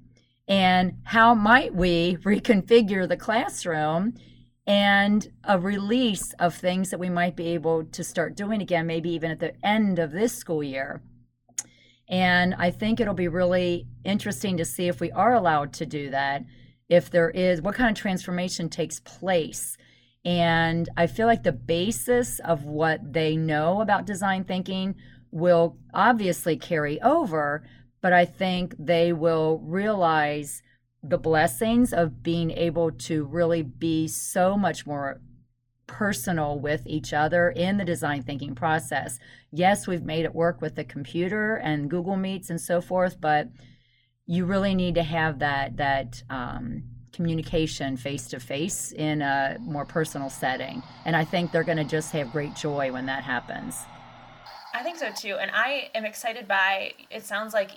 and 0.48 0.94
how 1.04 1.34
might 1.34 1.74
we 1.74 2.16
reconfigure 2.24 3.06
the 3.06 3.18
classroom 3.18 4.14
and 4.66 5.30
a 5.44 5.58
release 5.58 6.32
of 6.38 6.54
things 6.54 6.88
that 6.88 6.98
we 6.98 7.10
might 7.10 7.36
be 7.36 7.48
able 7.48 7.84
to 7.84 8.02
start 8.02 8.34
doing 8.34 8.62
again, 8.62 8.86
maybe 8.86 9.10
even 9.10 9.30
at 9.30 9.40
the 9.40 9.52
end 9.62 9.98
of 9.98 10.10
this 10.10 10.34
school 10.34 10.62
year. 10.62 11.02
And 12.08 12.54
I 12.54 12.70
think 12.70 12.98
it'll 12.98 13.12
be 13.12 13.28
really 13.28 13.88
interesting 14.04 14.56
to 14.56 14.64
see 14.64 14.88
if 14.88 15.00
we 15.00 15.12
are 15.12 15.34
allowed 15.34 15.74
to 15.74 15.84
do 15.84 16.08
that 16.08 16.44
if 16.88 17.10
there 17.10 17.30
is 17.30 17.62
what 17.62 17.74
kind 17.74 17.90
of 17.90 18.00
transformation 18.00 18.68
takes 18.68 19.00
place 19.00 19.76
and 20.24 20.88
i 20.96 21.06
feel 21.06 21.26
like 21.26 21.42
the 21.42 21.52
basis 21.52 22.38
of 22.40 22.64
what 22.64 23.12
they 23.12 23.36
know 23.36 23.80
about 23.80 24.06
design 24.06 24.44
thinking 24.44 24.94
will 25.30 25.76
obviously 25.92 26.56
carry 26.56 27.00
over 27.02 27.62
but 28.00 28.12
i 28.12 28.24
think 28.24 28.74
they 28.78 29.12
will 29.12 29.60
realize 29.64 30.62
the 31.02 31.18
blessings 31.18 31.92
of 31.92 32.22
being 32.22 32.50
able 32.50 32.90
to 32.90 33.24
really 33.24 33.62
be 33.62 34.08
so 34.08 34.56
much 34.56 34.86
more 34.86 35.20
personal 35.86 36.58
with 36.58 36.82
each 36.86 37.12
other 37.12 37.50
in 37.50 37.76
the 37.76 37.84
design 37.84 38.22
thinking 38.22 38.54
process. 38.54 39.18
Yes, 39.52 39.86
we've 39.86 40.02
made 40.02 40.24
it 40.24 40.34
work 40.34 40.60
with 40.62 40.76
the 40.76 40.84
computer 40.84 41.56
and 41.56 41.90
Google 41.90 42.16
Meets 42.16 42.48
and 42.48 42.60
so 42.60 42.80
forth, 42.80 43.20
but 43.20 43.48
you 44.26 44.44
really 44.44 44.74
need 44.74 44.94
to 44.94 45.02
have 45.02 45.38
that 45.40 45.76
that 45.76 46.22
um, 46.30 46.82
communication 47.12 47.96
face 47.96 48.26
to 48.28 48.40
face 48.40 48.92
in 48.92 49.22
a 49.22 49.56
more 49.60 49.84
personal 49.84 50.30
setting. 50.30 50.82
And 51.04 51.14
I 51.14 51.24
think 51.24 51.52
they're 51.52 51.64
going 51.64 51.78
to 51.78 51.84
just 51.84 52.12
have 52.12 52.32
great 52.32 52.56
joy 52.56 52.92
when 52.92 53.06
that 53.06 53.22
happens. 53.22 53.78
I 54.74 54.82
think 54.82 54.98
so 54.98 55.10
too. 55.12 55.36
And 55.40 55.50
I 55.54 55.90
am 55.94 56.04
excited 56.04 56.48
by 56.48 56.92
it 57.10 57.24
sounds 57.24 57.54
like 57.54 57.70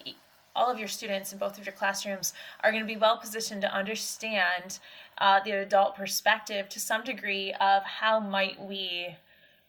all 0.56 0.72
of 0.72 0.80
your 0.80 0.88
students 0.88 1.32
in 1.32 1.38
both 1.38 1.60
of 1.60 1.66
your 1.66 1.74
classrooms 1.74 2.34
are 2.64 2.72
going 2.72 2.82
to 2.82 2.88
be 2.88 2.98
well 2.98 3.18
positioned 3.18 3.62
to 3.62 3.72
understand 3.72 4.80
uh, 5.20 5.40
the 5.46 5.52
adult 5.52 5.96
perspective 5.96 6.68
to 6.70 6.80
some 6.80 7.04
degree 7.04 7.54
of 7.62 7.84
how 7.84 8.20
might 8.20 8.60
we 8.60 9.16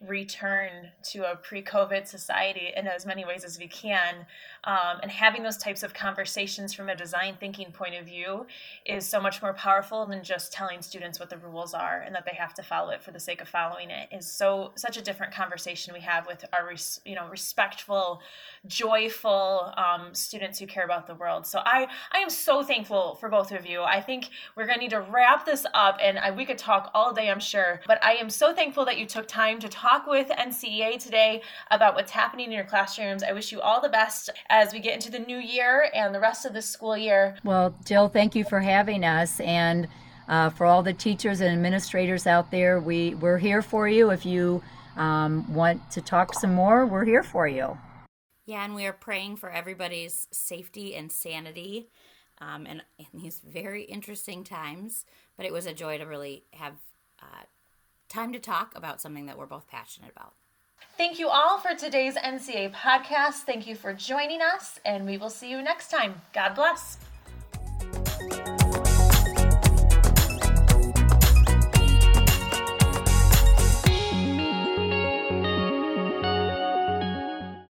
return 0.07 0.89
to 1.03 1.29
a 1.29 1.35
pre-covid 1.35 2.07
society 2.07 2.71
in 2.75 2.87
as 2.87 3.05
many 3.05 3.25
ways 3.25 3.43
as 3.43 3.59
we 3.59 3.67
can 3.67 4.25
um, 4.63 4.99
and 5.01 5.11
having 5.11 5.43
those 5.43 5.57
types 5.57 5.83
of 5.83 5.93
conversations 5.93 6.73
from 6.73 6.89
a 6.89 6.95
design 6.95 7.35
thinking 7.39 7.71
point 7.71 7.95
of 7.95 8.05
view 8.05 8.45
is 8.85 9.05
so 9.07 9.19
much 9.19 9.41
more 9.41 9.53
powerful 9.53 10.05
than 10.05 10.23
just 10.23 10.51
telling 10.53 10.81
students 10.81 11.19
what 11.19 11.29
the 11.29 11.37
rules 11.37 11.73
are 11.73 12.01
and 12.05 12.15
that 12.15 12.25
they 12.25 12.35
have 12.35 12.53
to 12.55 12.63
follow 12.63 12.89
it 12.91 13.01
for 13.01 13.11
the 13.11 13.19
sake 13.19 13.41
of 13.41 13.47
following 13.47 13.89
it. 13.89 14.09
Is 14.11 14.31
so 14.31 14.71
such 14.75 14.97
a 14.97 15.01
different 15.01 15.33
conversation 15.33 15.93
we 15.93 16.01
have 16.01 16.25
with 16.25 16.45
our 16.53 16.73
you 17.05 17.15
know 17.15 17.27
respectful 17.29 18.21
joyful 18.67 19.73
um, 19.77 20.13
students 20.13 20.59
who 20.59 20.67
care 20.67 20.85
about 20.85 21.07
the 21.07 21.15
world. 21.15 21.45
So 21.45 21.59
i 21.65 21.87
i 22.11 22.19
am 22.19 22.29
so 22.29 22.63
thankful 22.63 23.15
for 23.15 23.29
both 23.29 23.51
of 23.51 23.65
you. 23.65 23.81
I 23.81 24.01
think 24.01 24.29
we're 24.55 24.67
to 24.67 24.77
need 24.79 24.91
to 24.91 25.01
wrap 25.01 25.45
this 25.45 25.65
up 25.73 25.97
and 26.01 26.17
I, 26.19 26.31
we 26.31 26.45
could 26.45 26.57
talk 26.57 26.91
all 26.93 27.13
day 27.13 27.29
i'm 27.29 27.39
sure 27.39 27.81
but 27.87 28.03
i 28.03 28.13
am 28.13 28.29
so 28.29 28.53
thankful 28.53 28.85
that 28.85 28.97
you 28.97 29.05
took 29.05 29.27
time 29.27 29.59
to 29.59 29.67
talk 29.67 30.07
with 30.07 30.29
ncea 30.29 31.01
today 31.01 31.41
about 31.71 31.95
what's 31.95 32.11
happening 32.11 32.47
in 32.47 32.51
your 32.51 32.63
classrooms. 32.63 33.23
I 33.23 33.31
wish 33.33 33.51
you 33.51 33.61
all 33.61 33.81
the 33.81 33.89
best 33.89 34.29
as 34.49 34.73
we 34.73 34.79
get 34.79 34.95
into 34.95 35.11
the 35.11 35.19
new 35.19 35.37
year 35.37 35.89
and 35.93 36.13
the 36.13 36.19
rest 36.19 36.45
of 36.45 36.53
the 36.53 36.61
school 36.61 36.97
year. 36.97 37.37
Well, 37.43 37.75
Jill, 37.85 38.07
thank 38.07 38.35
you 38.35 38.43
for 38.43 38.59
having 38.59 39.03
us. 39.03 39.39
And 39.39 39.87
uh, 40.27 40.49
for 40.49 40.65
all 40.65 40.83
the 40.83 40.93
teachers 40.93 41.41
and 41.41 41.51
administrators 41.51 42.27
out 42.27 42.51
there, 42.51 42.79
we, 42.79 43.15
we're 43.15 43.37
here 43.37 43.61
for 43.61 43.87
you. 43.87 44.09
If 44.09 44.25
you 44.25 44.63
um, 44.97 45.51
want 45.53 45.89
to 45.91 46.01
talk 46.01 46.33
some 46.33 46.53
more, 46.53 46.85
we're 46.85 47.05
here 47.05 47.23
for 47.23 47.47
you. 47.47 47.77
Yeah, 48.45 48.65
and 48.65 48.73
we 48.73 48.85
are 48.85 48.93
praying 48.93 49.37
for 49.37 49.51
everybody's 49.51 50.27
safety 50.31 50.95
and 50.95 51.11
sanity 51.11 51.89
um, 52.39 52.65
in, 52.65 52.81
in 52.97 53.05
these 53.13 53.39
very 53.39 53.83
interesting 53.83 54.43
times. 54.43 55.05
But 55.37 55.45
it 55.45 55.53
was 55.53 55.67
a 55.67 55.73
joy 55.73 55.99
to 55.99 56.05
really 56.05 56.45
have 56.53 56.73
uh, 57.21 57.43
time 58.07 58.33
to 58.33 58.39
talk 58.39 58.75
about 58.75 58.99
something 58.99 59.27
that 59.27 59.37
we're 59.37 59.45
both 59.45 59.67
passionate 59.67 60.11
about. 60.15 60.33
Thank 60.99 61.17
you 61.17 61.29
all 61.29 61.59
for 61.59 61.75
today's 61.75 62.15
NCEA 62.15 62.73
podcast. 62.73 63.43
Thank 63.45 63.65
you 63.65 63.73
for 63.73 63.93
joining 63.93 64.41
us, 64.41 64.81
and 64.83 65.05
we 65.05 65.17
will 65.17 65.29
see 65.29 65.49
you 65.49 65.61
next 65.61 65.89
time. 65.89 66.19
God 66.33 66.55
bless. 66.55 66.97